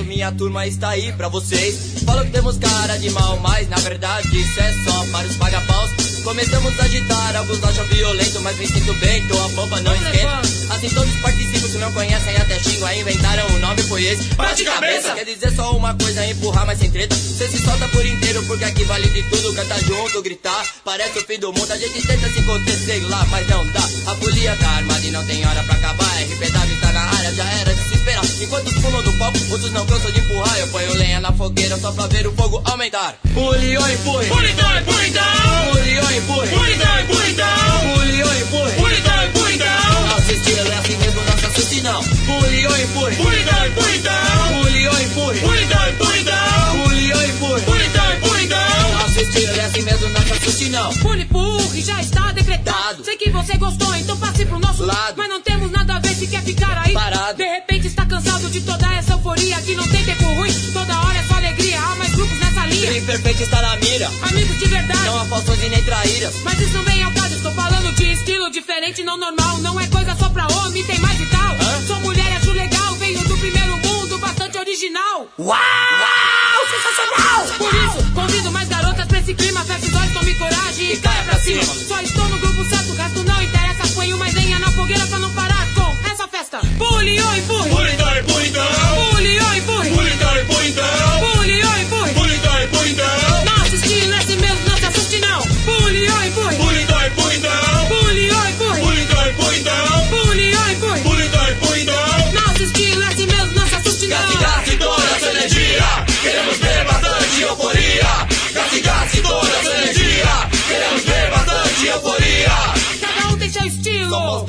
Minha 0.00 0.32
turma 0.32 0.66
está 0.66 0.90
aí 0.90 1.12
pra 1.12 1.28
vocês. 1.28 2.02
Falo 2.04 2.24
que 2.24 2.30
temos 2.30 2.56
cara 2.56 2.96
de 2.96 3.10
mal, 3.10 3.38
mas 3.38 3.68
na 3.68 3.76
verdade 3.76 4.28
isso 4.28 4.60
é 4.60 4.72
só 4.84 5.06
para 5.12 5.26
os 5.26 5.36
pagapaus. 5.36 5.90
Começamos 6.24 6.78
a 6.78 6.84
agitar, 6.84 7.36
alguns 7.36 7.62
acham 7.64 7.84
violento, 7.86 8.40
mas 8.42 8.56
me 8.56 8.66
sinto 8.66 8.94
bem, 8.94 9.26
tô 9.26 9.38
a 9.38 9.48
bomba 9.48 9.80
não 9.80 9.94
esquenta. 9.94 10.40
Assim 10.70 10.88
todos 10.88 11.14
participam, 11.16 11.68
se 11.68 11.78
não 11.78 11.92
conhecem 11.92 12.36
até 12.36 12.58
xingam, 12.60 12.92
inventaram 12.94 13.46
o 13.48 13.58
nome, 13.58 13.82
foi 13.82 14.04
esse. 14.04 14.34
Bate 14.34 14.64
cabeça! 14.64 15.14
Quer 15.14 15.24
dizer 15.24 15.52
só 15.54 15.76
uma 15.76 15.94
coisa, 15.94 16.24
empurrar, 16.26 16.64
mas 16.64 16.78
sem 16.78 16.90
treta. 16.90 17.14
Cê 17.14 17.48
se 17.48 17.58
solta 17.58 17.88
por 17.88 18.06
inteiro, 18.06 18.42
porque 18.46 18.64
aqui 18.64 18.84
vale 18.84 19.08
de 19.08 19.22
tudo, 19.24 19.52
canta 19.54 19.78
junto, 19.80 20.22
gritar. 20.22 20.64
Parece 20.84 21.18
o 21.18 21.26
fim 21.26 21.38
do 21.38 21.52
mundo, 21.52 21.70
a 21.70 21.76
gente 21.76 22.06
tenta 22.06 22.28
se 22.30 22.42
conter, 22.42 22.78
sei 22.78 23.00
lá, 23.00 23.26
mas 23.30 23.48
não 23.48 23.66
dá. 23.72 23.82
A 24.06 24.14
folia 24.16 24.56
tá 24.56 24.68
armada 24.70 25.06
e 25.06 25.10
não 25.10 25.26
tem 25.26 25.44
hora 25.44 25.62
pra 25.64 25.74
acabar. 25.74 26.22
RPW 26.22 26.80
tá 26.80 26.92
na 26.92 27.11
área, 27.22 27.34
já 27.34 27.44
era 27.44 27.74
de 27.74 27.82
se 27.82 27.94
esperar. 27.94 28.24
Enquanto 28.40 28.66
os 28.66 28.82
pulam 28.82 29.02
do 29.02 29.12
palco, 29.18 29.38
outros 29.50 29.72
não 29.72 29.86
cansam 29.86 30.10
de 30.10 30.20
empurrar. 30.20 30.58
Eu 30.58 30.68
ponho 30.68 30.92
lenha 30.94 31.20
na 31.20 31.32
fogueira 31.32 31.78
só 31.78 31.92
pra 31.92 32.06
ver 32.08 32.26
o 32.26 32.32
fogo 32.32 32.60
aumentar. 32.64 33.14
Pule, 33.32 33.78
oi, 33.78 33.92
empurre. 33.92 34.26
Pule, 34.26 34.48
pule, 34.84 35.10
down. 35.10 35.72
Pule, 35.72 36.00
oi, 36.00 36.16
empurre. 36.16 36.48
Pule, 36.48 36.76
pule, 37.06 37.32
down. 37.34 37.94
Pule, 37.94 38.24
oi, 38.24 38.40
empurre. 38.42 38.72
Pule, 38.72 39.02
pule, 39.32 39.58
down. 39.58 40.06
Nosso 40.08 40.32
estilo 40.32 40.68
é 40.68 40.78
assim 40.78 40.96
mesmo, 40.96 41.22
não 41.22 41.38
se 41.38 41.46
assuste 41.46 41.80
não. 41.82 42.02
Pule, 42.02 42.66
oi, 42.66 42.82
empurre. 42.82 43.16
Pule, 43.16 43.44
pule, 43.74 43.98
down. 43.98 44.62
Pule, 44.62 44.88
oi, 44.88 45.02
empurre. 45.02 45.40
Pule, 45.40 45.66
pule, 45.98 46.24
down. 46.24 46.82
Pule, 46.82 47.14
oi, 47.14 47.26
empurre. 47.28 47.60
Pule, 47.62 47.90
pule, 48.20 48.46
down. 48.48 48.92
Nosso 48.98 49.20
estilo 49.20 49.56
é 49.56 49.64
assim 49.64 49.82
mesmo, 49.82 50.08
não 50.08 50.22
se 50.22 50.32
assuste 50.32 50.68
não. 50.70 50.92
Pule, 50.98 51.22
empurre, 51.22 51.82
já 51.82 52.00
está 52.00 52.32
decretado. 52.32 53.04
Sei 53.04 53.16
que 53.16 53.30
você 53.30 53.56
gostou, 53.56 53.94
então 53.94 54.16
passe 54.16 54.44
pro 54.44 54.58
nosso 54.58 54.84
Lado. 54.84 55.14
Mas 55.16 55.28
não 55.28 55.40
temos 55.40 55.70
nada 55.70 55.81
ficar 56.42 56.78
aí. 56.78 56.92
Parado. 56.92 57.36
De 57.36 57.44
repente 57.44 57.86
está 57.86 58.04
cansado 58.04 58.50
de 58.50 58.60
toda 58.60 58.92
essa 58.94 59.12
euforia. 59.12 59.60
Que 59.62 59.74
não 59.74 59.86
tem 59.88 60.04
tempo 60.04 60.24
ruim, 60.34 60.52
toda 60.72 61.00
hora 61.00 61.18
é 61.18 61.22
só 61.24 61.34
alegria. 61.34 61.80
Há 61.80 61.96
mais 61.96 62.12
grupos 62.14 62.38
nessa 62.38 62.66
linha. 62.66 63.02
O 63.02 63.06
perfeito 63.06 63.42
está 63.42 63.62
na 63.62 63.76
mira. 63.76 64.10
Amigos 64.22 64.58
de 64.58 64.66
verdade. 64.66 65.04
Não 65.04 65.20
há 65.20 65.24
falsões 65.26 65.62
e 65.62 65.68
nem 65.68 65.82
traíras. 65.82 66.34
Mas 66.44 66.60
isso 66.60 66.74
não 66.74 66.84
vem 66.84 67.02
ao 67.02 67.12
caso, 67.12 67.34
estou 67.34 67.52
falando 67.52 67.94
de 67.94 68.12
estilo 68.12 68.50
diferente, 68.50 69.02
não 69.02 69.16
normal. 69.16 69.58
Não 69.58 69.80
é 69.80 69.86
coisa 69.86 70.14
só 70.16 70.28
pra 70.28 70.46
homem, 70.48 70.84
tem 70.84 70.98
mais 70.98 71.20
e 71.20 71.26
tal. 71.26 71.56
Sou 71.86 72.00
mulher 72.00 72.32
e 72.32 72.36
acho 72.36 72.52
legal, 72.52 72.94
venho 72.96 73.22
do 73.24 73.36
primeiro 73.38 73.76
mundo, 73.78 74.18
bastante 74.18 74.58
original. 74.58 75.26
Uau! 75.38 75.58
Sensacional! 76.70 77.46
Por 77.58 77.74
isso, 77.74 78.12
convido 78.14 78.50
mais 78.52 78.68
garotas 78.68 79.06
pra 79.06 79.18
esse 79.18 79.34
clima, 79.34 79.64
feche 79.64 79.86
os 79.86 79.94
olhos, 79.94 80.12
tome 80.12 80.34
coragem 80.34 80.92
e 80.92 80.96
caia 80.96 81.22
pra 81.24 81.38
cima. 81.38 81.62
Só 81.64 81.81
com 86.52 86.58
essa 86.58 86.91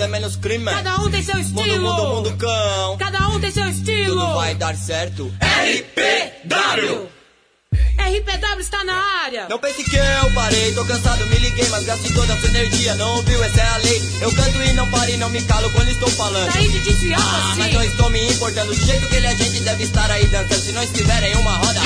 de 0.03 0.11
menos 0.11 0.35
crime. 0.35 0.65
Cada 0.65 0.97
um 0.97 1.09
tem 1.09 1.23
seu 1.23 1.35
Mundo, 1.35 1.59
estilo. 1.59 1.81
mundo, 1.93 2.15
mundo, 2.15 2.37
cão. 2.37 2.97
Cada 2.97 3.27
um 3.29 3.39
tem 3.39 3.51
seu 3.51 3.67
estilo. 3.67 4.19
Tudo 4.19 4.33
vai 4.35 4.53
dar 4.55 4.75
certo. 4.75 5.31
RPW. 5.41 7.07
RPW 8.09 8.59
está 8.59 8.83
na 8.83 8.93
área. 9.23 9.47
Não 9.49 9.57
pense 9.59 9.83
que 9.83 9.95
eu 9.95 10.31
parei, 10.33 10.73
tô 10.73 10.85
cansado, 10.85 11.25
me 11.27 11.37
liguei, 11.37 11.67
mas 11.69 11.83
gaste 11.85 12.13
toda 12.13 12.33
a 12.33 12.37
sua 12.39 12.49
energia. 12.49 12.95
Não 12.95 13.09
ouviu, 13.17 13.43
essa 13.43 13.61
é 13.61 13.67
a 13.67 13.77
lei. 13.77 14.01
Eu 14.21 14.31
canto 14.35 14.61
e 14.61 14.73
não 14.73 14.89
paro 14.91 15.09
e 15.09 15.17
não 15.17 15.29
me 15.29 15.41
calo 15.43 15.69
quando 15.71 15.89
estou 15.89 16.09
falando. 16.09 16.51
Daí 16.53 16.67
de 16.69 16.79
desviar 16.79 17.19
Ah, 17.21 17.49
assim. 17.51 17.59
mas 17.59 17.73
não 17.73 17.83
estou 17.83 18.09
me 18.09 18.31
importando. 18.31 18.67
Do 18.73 18.85
jeito 18.85 19.07
que 19.07 19.15
ele 19.15 19.27
é 19.27 19.35
gente, 19.35 19.59
deve 19.61 19.83
estar 19.83 20.09
aí 20.11 20.25
dançando. 20.27 20.61
Se 20.61 20.71
não 20.71 20.83
estiver 20.83 21.23
em 21.23 21.35
uma 21.37 21.57
roda, 21.57 21.79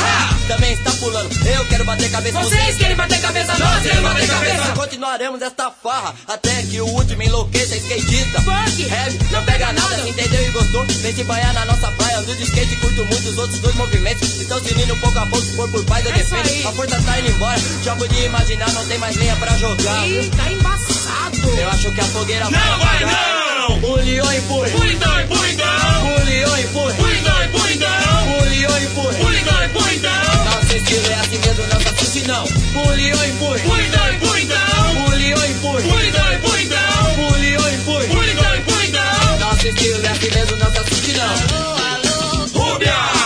também 0.47 0.73
está 0.73 0.91
pulando. 0.91 1.29
Eu 1.47 1.65
quero 1.65 1.85
bater 1.85 2.09
cabeça, 2.11 2.39
Vocês 2.41 2.75
querem 2.77 2.95
bater 2.95 3.21
cabeça, 3.21 3.57
nós 3.57 3.81
queremos 3.81 4.03
bater 4.13 4.27
cabeça. 4.27 4.71
Continuaremos 4.75 5.41
esta 5.41 5.71
farra 5.71 6.13
até 6.27 6.63
que 6.63 6.79
o 6.81 6.87
último 6.87 7.21
enlouqueça. 7.23 7.75
Skatista, 7.77 8.41
Funk, 8.41 8.81
heavy, 8.83 9.19
não 9.31 9.43
pega 9.45 9.71
nada. 9.73 9.95
Se 10.03 10.09
entendeu 10.09 10.41
e 10.47 10.51
gostou, 10.51 10.85
vem 10.85 11.13
se 11.15 11.23
banhar 11.23 11.53
na 11.53 11.65
nossa 11.65 11.91
praia. 11.91 12.17
Ando 12.19 12.35
de 12.35 12.43
skate, 12.43 12.75
curto 12.77 13.05
muito 13.05 13.29
os 13.29 13.37
outros 13.37 13.59
dois 13.59 13.75
movimentos. 13.75 14.36
Estão 14.47 14.63
se 14.63 14.73
unindo 14.75 14.95
pouco 14.95 15.19
a 15.19 15.25
pouco, 15.25 15.45
se 15.45 15.55
for 15.57 15.69
por 15.69 15.83
paz 15.83 16.05
eu 16.05 16.11
É 16.11 16.15
defendo. 16.19 16.67
A 16.69 16.71
força 16.71 17.01
tá 17.01 17.19
indo 17.19 17.31
embora, 17.31 17.59
já 17.83 17.93
podia 17.97 18.25
imaginar, 18.27 18.71
não 18.71 18.85
tem 18.87 18.97
mais 18.97 19.17
lenha 19.17 19.35
pra 19.35 19.57
jogar. 19.57 20.07
Ih, 20.07 20.31
tá 20.37 20.49
embaçado. 20.49 21.49
Eu 21.49 21.69
acho 21.69 21.91
que 21.91 21.99
a 21.99 22.03
fogueira 22.05 22.45
vai 22.45 22.69
Não 22.69 22.79
vai 22.79 22.99
não. 23.01 23.81
Pule 23.81 24.21
ou 24.21 24.33
empurre. 24.33 24.71
Pule, 24.71 24.95
dói, 24.95 25.25
pule, 25.25 25.53
down. 25.53 26.15
Pule 26.15 26.45
ou 26.45 26.57
empurre. 26.59 26.93
Pule, 26.93 27.19
dói, 27.19 27.47
pule, 27.49 27.75
down. 27.75 28.39
Pule 28.39 28.67
ou 28.67 28.77
empurre. 28.77 29.17
Pule, 29.17 29.41
dói, 29.41 29.67
pule, 29.67 29.99
down. 29.99 30.45
Nosso 30.45 30.77
estilo 30.77 31.07
é 31.07 31.13
assim 31.15 31.37
mesmo, 31.39 31.67
não 31.67 31.81
se 31.81 31.87
assuste 31.89 32.27
não. 32.27 32.43
Pule 32.45 33.13
ou 33.13 33.25
empurre. 33.25 33.59
Pule, 33.59 33.89
dói, 33.89 34.17
pule, 34.17 34.45
down. 34.45 35.05
Pule 35.05 35.33
ou 35.33 35.45
empurre. 35.45 35.83
Pule, 35.89 36.11
dói, 36.11 36.37
pule, 36.37 36.65
down. 36.67 37.15
Pule 37.15 37.57
ou 37.57 37.69
empurre. 37.69 38.07
Pule, 38.07 38.33
dói, 38.33 38.61
pule, 38.61 38.87
down. 38.91 39.39
Nosso 39.41 39.67
estilo 39.67 40.05
é 40.05 40.09
assim 40.09 40.29
mesmo, 40.33 40.55
não 40.55 40.71
se 40.71 40.79
assuste 40.79 41.11
não. 41.17 42.63
Rubia. 42.63 43.16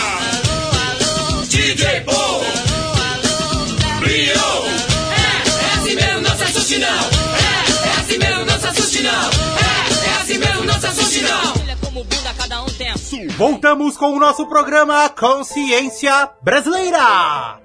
Voltamos 13.42 13.96
com 13.96 14.12
o 14.12 14.20
nosso 14.20 14.46
programa 14.46 15.08
Consciência 15.08 16.30
Brasileira. 16.40 17.58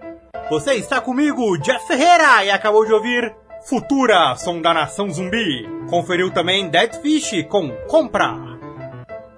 Você 0.50 0.74
está 0.74 1.00
comigo, 1.00 1.56
Jeff 1.60 1.86
Ferreira, 1.86 2.44
e 2.44 2.50
acabou 2.50 2.84
de 2.84 2.92
ouvir 2.92 3.36
Futura, 3.64 4.36
som 4.38 4.60
da 4.60 4.74
nação 4.74 5.08
zumbi. 5.12 5.70
Conferiu 5.88 6.34
também 6.34 6.68
Dead 6.68 6.96
Fish 7.00 7.46
com 7.48 7.70
Compra. 7.88 8.34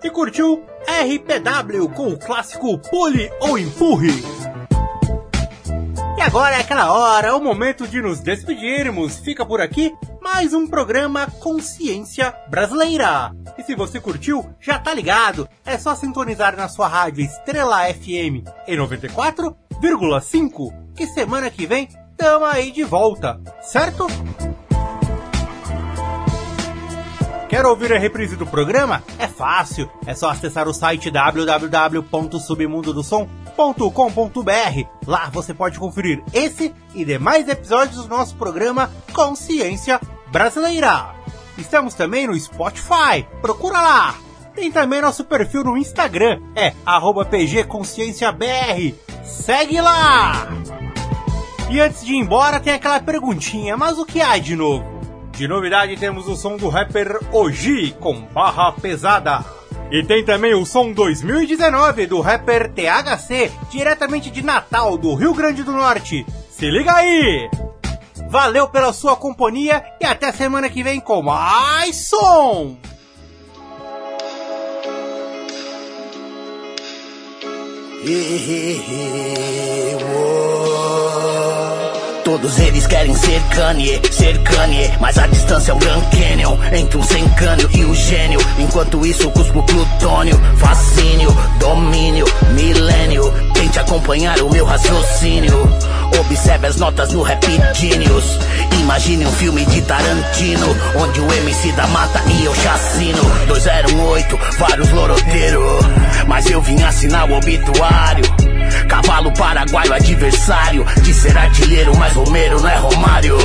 E 0.01 0.09
curtiu 0.09 0.63
RPW 0.87 1.89
com 1.93 2.07
o 2.07 2.17
clássico 2.17 2.77
Pule 2.89 3.29
ou 3.41 3.59
Empurre. 3.59 4.13
E 6.19 6.21
agora 6.21 6.57
é 6.57 6.59
aquela 6.59 6.91
hora, 6.91 7.33
o 7.33 7.41
momento 7.41 7.87
de 7.87 8.01
nos 8.01 8.19
despedirmos. 8.19 9.19
Fica 9.19 9.45
por 9.45 9.61
aqui 9.61 9.95
mais 10.21 10.53
um 10.53 10.67
programa 10.67 11.27
Consciência 11.39 12.35
Brasileira. 12.49 13.31
E 13.57 13.63
se 13.63 13.73
você 13.73 14.01
curtiu, 14.01 14.45
já 14.59 14.77
tá 14.77 14.93
ligado. 14.93 15.47
É 15.65 15.77
só 15.77 15.95
sintonizar 15.95 16.57
na 16.57 16.67
sua 16.67 16.89
rádio 16.89 17.23
Estrela 17.23 17.85
FM 17.93 18.43
em 18.67 18.77
94,5 18.77 20.73
que 20.93 21.07
semana 21.07 21.49
que 21.49 21.65
vem 21.65 21.87
tamo 22.17 22.43
aí 22.43 22.69
de 22.69 22.83
volta, 22.83 23.39
certo? 23.61 24.05
Quer 27.47 27.65
ouvir 27.65 27.93
a 27.93 27.97
reprise 27.97 28.35
do 28.35 28.45
programa? 28.45 29.01
É 29.17 29.25
fácil, 29.25 29.89
é 30.05 30.13
só 30.13 30.29
acessar 30.29 30.67
o 30.67 30.73
site 30.73 31.09
www.submundodosom.com.br. 33.59 34.87
Lá 35.05 35.29
você 35.31 35.53
pode 35.53 35.77
conferir 35.77 36.23
esse 36.33 36.73
e 36.95 37.03
demais 37.03 37.47
episódios 37.49 38.03
do 38.03 38.09
nosso 38.09 38.35
programa 38.35 38.89
Consciência 39.13 39.99
Brasileira. 40.31 41.13
Estamos 41.57 41.93
também 41.93 42.25
no 42.25 42.39
Spotify, 42.39 43.27
procura 43.41 43.81
lá. 43.81 44.15
Tem 44.55 44.71
também 44.71 45.01
nosso 45.01 45.25
perfil 45.25 45.63
no 45.63 45.77
Instagram, 45.77 46.41
é 46.55 46.71
pgconscienciabr. 47.29 48.95
Segue 49.23 49.79
lá! 49.81 50.47
E 51.69 51.79
antes 51.79 52.03
de 52.03 52.13
ir 52.13 52.17
embora 52.17 52.59
tem 52.59 52.73
aquela 52.73 52.99
perguntinha, 52.99 53.77
mas 53.77 53.99
o 53.99 54.05
que 54.05 54.21
há 54.21 54.37
de 54.37 54.55
novo? 54.55 54.99
De 55.31 55.47
novidade 55.47 55.95
temos 55.97 56.27
o 56.27 56.35
som 56.35 56.57
do 56.57 56.67
rapper 56.67 57.19
Oji 57.31 57.95
com 57.99 58.21
barra 58.21 58.71
pesada. 58.71 59.58
E 59.91 60.03
tem 60.03 60.23
também 60.23 60.53
o 60.53 60.65
som 60.65 60.91
2019 60.91 62.05
do 62.05 62.21
rapper 62.21 62.71
THC, 62.71 63.51
diretamente 63.71 64.29
de 64.29 64.43
Natal, 64.43 64.97
do 64.97 65.15
Rio 65.15 65.33
Grande 65.33 65.63
do 65.63 65.71
Norte. 65.71 66.23
Se 66.51 66.69
liga 66.69 66.93
aí! 66.93 67.49
Valeu 68.29 68.67
pela 68.67 68.93
sua 68.93 69.15
companhia 69.15 69.83
e 69.99 70.05
até 70.05 70.31
semana 70.31 70.69
que 70.69 70.83
vem 70.83 70.99
com 70.99 71.23
mais 71.23 72.07
som! 72.07 72.77
Todos 82.29 82.59
eles 82.59 82.85
querem 82.85 83.15
ser 83.15 83.41
Kanye, 83.55 83.99
ser 84.11 84.37
Kanye. 84.43 84.95
Mas 84.99 85.17
a 85.17 85.25
distância 85.25 85.71
é 85.71 85.73
um 85.73 85.79
Grand 85.79 86.01
Canyon 86.11 86.57
Entre 86.73 86.95
um 86.95 87.01
sem 87.01 87.27
câmbio 87.29 87.67
e 87.73 87.83
o 87.83 87.95
gênio. 87.95 88.39
Enquanto 88.59 89.03
isso 89.03 89.31
cuspo 89.31 89.63
plutônio 89.63 90.39
Fascínio, 90.57 91.35
domínio, 91.59 92.27
milênio. 92.53 93.33
Tente 93.55 93.79
acompanhar 93.79 94.39
o 94.41 94.49
meu 94.51 94.63
raciocínio 94.63 95.57
Observe 96.19 96.67
as 96.67 96.75
notas 96.77 97.11
no 97.11 97.21
Rap 97.21 97.45
Genius. 97.73 98.39
Imagine 98.79 99.25
um 99.25 99.31
filme 99.33 99.65
de 99.65 99.81
Tarantino 99.81 100.75
Onde 100.95 101.19
o 101.19 101.33
MC 101.33 101.71
da 101.73 101.87
mata 101.87 102.21
e 102.27 102.45
eu 102.45 102.55
chacino. 102.55 103.21
208, 103.47 104.39
vários 104.57 104.89
loroteiros 104.91 105.85
Mas 106.27 106.49
eu 106.49 106.61
vim 106.61 106.81
assinar 106.83 107.29
o 107.29 107.35
obituário. 107.35 108.23
Cavalo 108.87 109.31
paraguaio 109.33 109.93
adversário. 109.93 110.85
De 111.01 111.13
ser 111.13 111.37
artilheiro, 111.37 111.95
mas 111.97 112.13
Romero 112.13 112.61
não 112.61 112.69
é 112.69 112.77
Romário. 112.77 113.37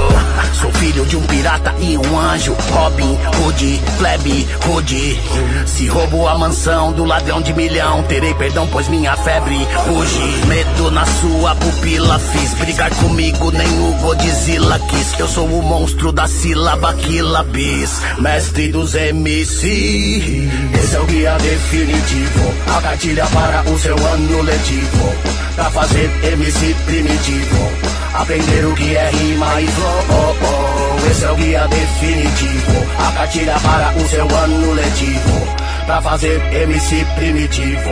Sou 0.61 0.73
filho 0.73 1.05
de 1.07 1.17
um 1.17 1.23
pirata 1.23 1.75
e 1.79 1.97
um 1.97 2.19
anjo. 2.19 2.57
Robin 2.71 3.19
Hood, 3.39 3.83
plebe 3.99 4.49
Hood. 4.67 5.21
Se 5.67 5.87
roubo 5.87 6.27
a 6.29 6.39
mansão 6.39 6.93
do 6.93 7.05
ladrão 7.05 7.41
de 7.41 7.53
milhão 7.53 8.03
Terei 8.05 8.35
perdão, 8.35 8.67
pois 8.71 8.89
minha 8.89 9.17
febre 9.17 9.57
ruge. 9.87 10.47
Medo 10.47 10.91
na 10.91 11.05
sua 11.07 11.55
pupila 11.55 12.19
fiz 12.19 12.53
Brigar 12.61 12.94
comigo 12.96 13.50
nem 13.50 13.66
o 13.66 13.92
Godzilla 14.00 14.78
quis. 14.78 15.18
Eu 15.18 15.28
sou 15.28 15.46
o 15.46 15.62
monstro 15.62 16.12
da 16.12 16.26
sílaba 16.26 16.94
Quilabis 16.94 18.00
Mestre 18.18 18.72
dos 18.72 18.94
MC 18.94 20.48
Esse 20.82 20.96
é 20.96 21.00
o 21.00 21.05
guia 21.05 21.36
definitivo. 21.38 22.55
A 22.76 22.80
cartilha 22.80 23.26
para 23.26 23.62
o 23.70 23.78
seu 23.78 23.96
ano 23.96 24.42
letivo. 24.42 25.14
Pra 25.55 25.70
fazer 25.70 26.11
MC 26.22 26.74
primitivo. 26.86 27.70
Aprender 28.14 28.66
o 28.66 28.74
que 28.74 28.96
é 28.96 29.11
rima 29.11 29.61
e 29.61 29.66
flow. 29.66 30.05
Oh, 30.11 30.34
oh. 30.44 31.11
Esse 31.11 31.24
é 31.24 31.30
o 31.30 31.34
guia 31.36 31.68
definitivo. 31.68 32.86
A 32.98 33.12
cartilha 33.12 33.59
para 33.61 33.92
o 33.96 34.09
seu 34.09 34.36
ano 34.36 34.72
letivo 34.72 35.53
Pra 35.87 36.01
fazer 36.01 36.41
MC 36.53 37.05
primitivo. 37.16 37.91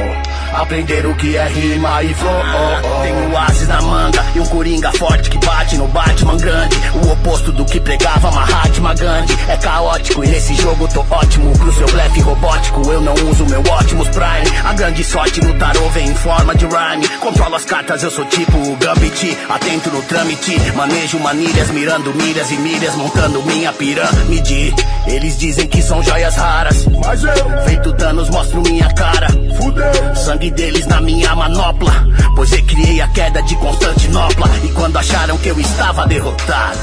Aprender 0.54 1.06
o 1.06 1.14
que 1.14 1.36
é 1.36 1.46
rima 1.48 2.02
e 2.02 2.12
flow 2.14 2.30
oh, 2.30 2.86
oh. 2.86 3.02
Tenho 3.02 3.38
ases 3.38 3.68
na 3.68 3.80
manga 3.80 4.24
e 4.34 4.40
um 4.40 4.46
coringa 4.46 4.92
forte 4.92 5.30
que 5.30 5.38
bate 5.38 5.76
no 5.76 5.88
Batman 5.88 6.36
grande. 6.36 6.76
O 6.94 7.12
oposto 7.12 7.52
do 7.52 7.64
que 7.64 7.80
pregava 7.80 8.30
Mahatma 8.30 8.94
Gandhi. 8.94 9.36
É 9.48 9.56
caótico 9.56 10.24
e 10.24 10.28
nesse 10.28 10.54
jogo 10.54 10.86
tô 10.88 11.04
ótimo. 11.10 11.52
Pro 11.58 11.72
seu 11.72 11.86
blefe 11.86 12.20
robótico 12.20 12.90
eu 12.90 13.00
não 13.00 13.14
uso 13.30 13.46
meu 13.46 13.60
Optimus 13.60 14.08
Prime. 14.08 14.58
A 14.64 14.72
grande 14.74 15.02
sorte 15.04 15.40
no 15.42 15.54
tarô 15.58 15.88
vem 15.90 16.08
em 16.08 16.14
forma 16.14 16.54
de 16.54 16.66
rhyme. 16.66 17.08
Controlo 17.20 17.56
as 17.56 17.64
cartas, 17.64 18.02
eu 18.02 18.10
sou 18.10 18.24
tipo 18.26 18.56
o 18.56 18.76
Gambit 18.76 19.38
Atento 19.48 19.90
no 19.90 20.02
trâmite, 20.02 20.58
manejo 20.74 21.18
manilhas 21.18 21.70
Mirando 21.70 22.14
milhas 22.14 22.50
e 22.50 22.56
milhas, 22.56 22.94
montando 22.94 23.42
minha 23.42 23.72
pirâmide. 23.72 24.74
Eles 25.06 25.38
dizem 25.38 25.66
que 25.66 25.82
são 25.82 26.02
joias 26.02 26.36
raras 26.36 26.86
Mas 27.04 27.24
eu, 27.24 27.64
feito 27.64 27.81
danos, 27.90 28.28
mostro 28.28 28.60
minha 28.60 28.92
cara 28.92 29.28
Fudeu, 29.56 30.14
sangue 30.14 30.50
deles 30.50 30.86
na 30.86 31.00
minha 31.00 31.34
manopla 31.34 31.92
Pois 32.36 32.50
recriei 32.50 33.00
a 33.00 33.08
queda 33.08 33.42
de 33.42 33.56
Constantinopla 33.56 34.46
E 34.62 34.68
quando 34.68 34.98
acharam 34.98 35.38
que 35.38 35.48
eu 35.48 35.58
estava 35.58 36.06
derrotado 36.06 36.78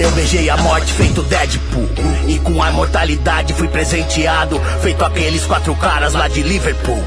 eu 0.00 0.12
beijei 0.12 0.48
a 0.48 0.56
morte 0.56 0.92
feito 0.92 1.24
Deadpool 1.24 1.88
E 2.28 2.38
com 2.38 2.62
a 2.62 2.70
imortalidade 2.70 3.52
fui 3.52 3.66
presenteado 3.66 4.60
Feito 4.80 5.04
aqueles 5.04 5.44
quatro 5.44 5.74
caras 5.74 6.14
lá 6.14 6.28
de 6.28 6.40
Liverpool 6.40 7.02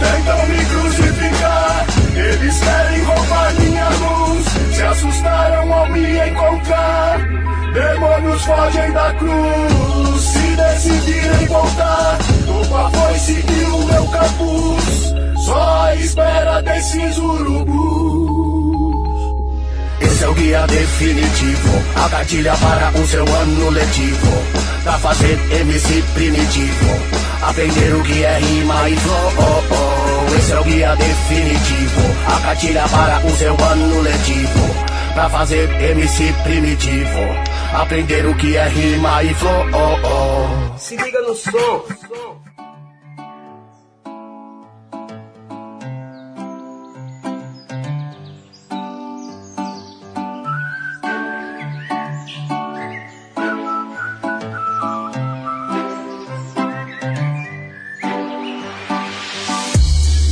Tentam 0.00 0.46
me 0.48 0.64
crucificar, 0.66 1.86
eles 2.16 2.58
querem 2.58 3.04
roubar 3.04 3.54
minha 3.54 3.88
luz. 3.88 4.46
Se 4.74 4.82
assustaram 4.82 5.72
ao 5.72 5.88
me 5.90 6.28
encontrar. 6.28 7.20
Demônios 7.74 8.42
fogem 8.44 8.92
da 8.92 9.12
cruz. 9.14 10.20
Se 10.22 10.38
decidirem 10.38 11.46
voltar, 11.48 12.18
tô 12.46 12.68
com 12.68 12.76
a 12.76 12.88
foice 12.88 13.32
e 13.32 13.64
o 13.64 13.78
meu 13.84 14.06
capuz. 14.06 15.44
Só 15.44 15.82
à 15.82 15.96
espera 15.96 16.62
desses 16.62 17.18
urubus. 17.18 18.14
Esse 20.00 20.22
é 20.22 20.28
o 20.28 20.34
guia 20.34 20.64
definitivo, 20.68 21.82
a 21.96 22.08
cartilha 22.08 22.54
para 22.56 22.92
o 22.96 23.06
seu 23.08 23.24
ano 23.26 23.70
letivo. 23.70 24.44
Pra 24.84 24.92
fazer 24.98 25.36
MC 25.50 26.04
primitivo, 26.14 27.00
aprender 27.42 27.92
o 27.96 28.02
que 28.04 28.24
é 28.24 28.38
rima 28.38 28.88
e 28.88 28.96
flow. 28.96 29.32
Oh, 29.36 29.74
oh. 29.74 30.36
Esse 30.36 30.52
é 30.52 30.60
o 30.60 30.64
guia 30.64 30.94
definitivo, 30.94 32.00
a 32.28 32.40
cartilha 32.40 32.84
para 32.88 33.26
o 33.26 33.36
seu 33.36 33.56
ano 33.60 34.00
letivo. 34.00 34.74
Pra 35.14 35.28
fazer 35.28 35.70
MC 35.80 36.32
primitivo, 36.44 37.53
aprender 37.74 38.26
o 38.26 38.34
que 38.36 38.56
é 38.56 38.68
rima 38.68 39.22
e 39.22 39.34
flow. 39.34 39.66
Oh, 39.72 40.74
oh. 40.74 40.78
Se 40.78 40.96
liga 40.96 41.20
no 41.22 41.34
som. 41.34 41.84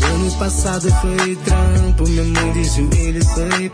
Ano 0.05 0.39
passado 0.39 0.89
foi 1.01 1.37
trampo, 1.37 2.09
meu 2.09 2.25
mãe 2.25 2.53
de 2.53 2.65
joelhos 2.65 3.27
foi 3.33 3.69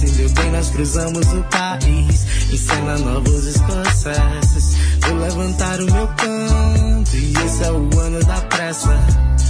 prece. 0.00 0.16
Meu 0.16 0.30
bem, 0.30 0.50
nós 0.50 0.70
cruzamos 0.70 1.26
o 1.32 1.42
país, 1.44 2.26
em 2.52 2.56
cena 2.56 2.98
novos 2.98 3.46
escocesses. 3.46 4.76
Vou 5.00 5.18
levantar 5.18 5.80
o 5.80 5.84
meu 5.84 6.08
canto, 6.08 7.16
e 7.16 7.32
esse 7.44 7.64
é 7.64 7.72
o 7.72 7.98
ano 7.98 8.24
da 8.24 8.40
pressa. 8.42 8.98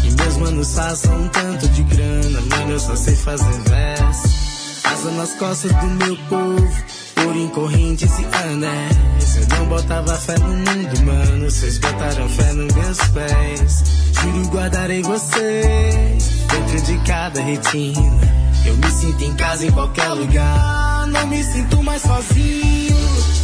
E 0.04 0.10
meus 0.10 0.36
manos 0.38 0.74
façam 0.74 1.14
um 1.14 1.28
tanto 1.28 1.68
de 1.68 1.82
grana, 1.84 2.40
mano, 2.40 2.72
eu 2.72 2.80
só 2.80 2.96
sei 2.96 3.14
fazer 3.14 3.60
verso. 3.68 4.40
Asa 4.84 5.10
nas 5.12 5.32
costas 5.34 5.72
do 5.72 5.86
meu 5.86 6.16
povo, 6.28 6.84
por 7.14 7.36
em 7.36 7.48
correntes 7.48 8.10
e 8.18 8.24
anéis. 8.48 9.36
Eu 9.36 9.58
não 9.58 9.66
botava 9.66 10.14
fé 10.16 10.38
no 10.38 10.48
mundo, 10.48 11.04
mano, 11.04 11.50
vocês 11.50 11.78
botaram 11.78 12.28
fé 12.28 12.52
nos 12.52 12.74
meus 12.74 12.98
pés. 13.08 13.84
Juro 14.20 14.48
guardarei 14.48 15.02
vocês 15.02 16.24
dentro 16.48 16.82
de 16.82 16.98
cada 17.04 17.40
retina. 17.40 18.49
Eu 18.70 18.76
me 18.76 18.90
sinto 18.92 19.24
em 19.24 19.34
casa 19.34 19.66
em 19.66 19.70
qualquer 19.72 20.08
lugar. 20.10 21.06
Não 21.08 21.26
me 21.26 21.42
sinto 21.42 21.82
mais 21.82 22.02
sozinho. 22.02 22.96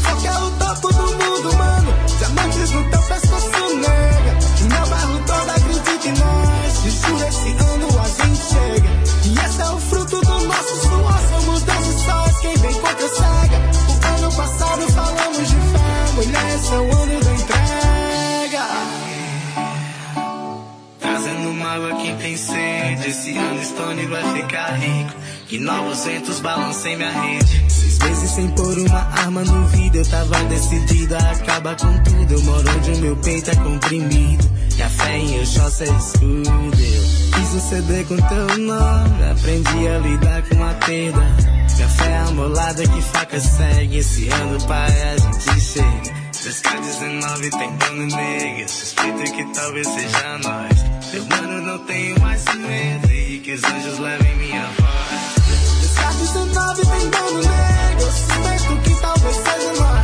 Só 0.04 0.14
quero 0.22 0.50
topo 0.52 0.88
do 0.92 1.02
mundo, 1.02 1.56
mano. 1.56 1.94
Diamantes 2.16 2.70
no 2.70 2.90
teu 2.90 3.02
pescoço, 3.02 3.76
nega. 3.76 4.38
Meu 4.70 4.86
bairro 4.86 5.18
todo 5.26 5.50
acredita 5.50 6.08
em 6.08 6.12
nós. 6.12 6.84
E 6.84 6.90
juro, 6.90 7.26
esse 7.26 7.48
ano 7.48 7.88
a 7.98 8.08
gente 8.08 8.40
chega. 8.40 8.88
E 9.24 9.46
esse 9.46 9.60
é 9.60 9.68
o 9.68 9.80
fruto 9.80 10.20
do 10.20 10.46
nosso 10.46 10.80
suor. 10.82 11.20
Somos 11.28 11.55
deuses 11.55 11.55
Que 25.56 25.62
novos 25.62 26.04
ventos 26.04 26.38
balancem 26.40 26.98
minha 26.98 27.10
rede. 27.10 27.64
Seis 27.72 27.98
meses 28.00 28.30
sem 28.32 28.46
pôr 28.48 28.76
uma 28.76 28.98
arma 28.98 29.42
no 29.42 29.66
vidro. 29.68 30.00
Eu 30.00 30.04
tava 30.04 30.44
decidido 30.44 31.16
a 31.16 31.30
acabar 31.30 31.74
com 31.76 31.98
tudo. 32.02 32.30
Eu 32.30 32.42
moro 32.42 32.70
onde 32.76 32.90
o 32.90 32.96
meu 32.98 33.16
peito 33.16 33.50
é 33.50 33.54
comprimido. 33.54 34.44
E 34.76 34.82
a 34.82 34.90
fé 34.90 35.16
em 35.16 35.40
Oxó 35.40 35.70
cê 35.70 35.84
escudo. 35.84 36.50
Eu 36.52 37.02
fiz 37.32 37.54
um 37.54 37.70
CD 37.70 38.04
com 38.04 38.16
teu 38.18 38.58
nome. 38.58 39.30
Aprendi 39.32 39.88
a 39.88 39.98
lidar 39.98 40.42
com 40.46 40.62
a 40.62 40.74
perda. 40.74 41.36
Minha 41.74 41.88
fé 41.88 42.10
é 42.10 42.18
amolada 42.18 42.86
que 42.86 43.00
faca 43.00 43.40
segue. 43.40 43.96
Esse 43.96 44.28
ano, 44.28 44.62
pai, 44.66 44.92
a 45.04 45.16
gente 45.16 45.60
chega. 45.62 46.26
2K19 46.36 47.58
tem 47.58 47.76
dono 47.76 48.06
nega 48.14 48.68
Suspeito 48.68 49.32
que 49.32 49.44
talvez 49.52 49.88
seja 49.88 50.38
nós 50.38 51.12
Eu 51.12 51.24
mano 51.24 51.60
não 51.62 51.78
tenho 51.86 52.20
mais 52.20 52.44
medo 52.44 53.10
E 53.10 53.40
que 53.40 53.52
os 53.52 53.64
anjos 53.64 53.98
levem 53.98 54.36
minha 54.36 54.64
voz 54.66 55.05
2K19 56.16 56.76
tem 56.76 57.10
dono 57.10 57.40
nega 57.40 58.10
Suspeito 58.10 58.80
que 58.82 59.00
talvez 59.00 59.36
seja 59.36 59.80
mais 59.80 59.95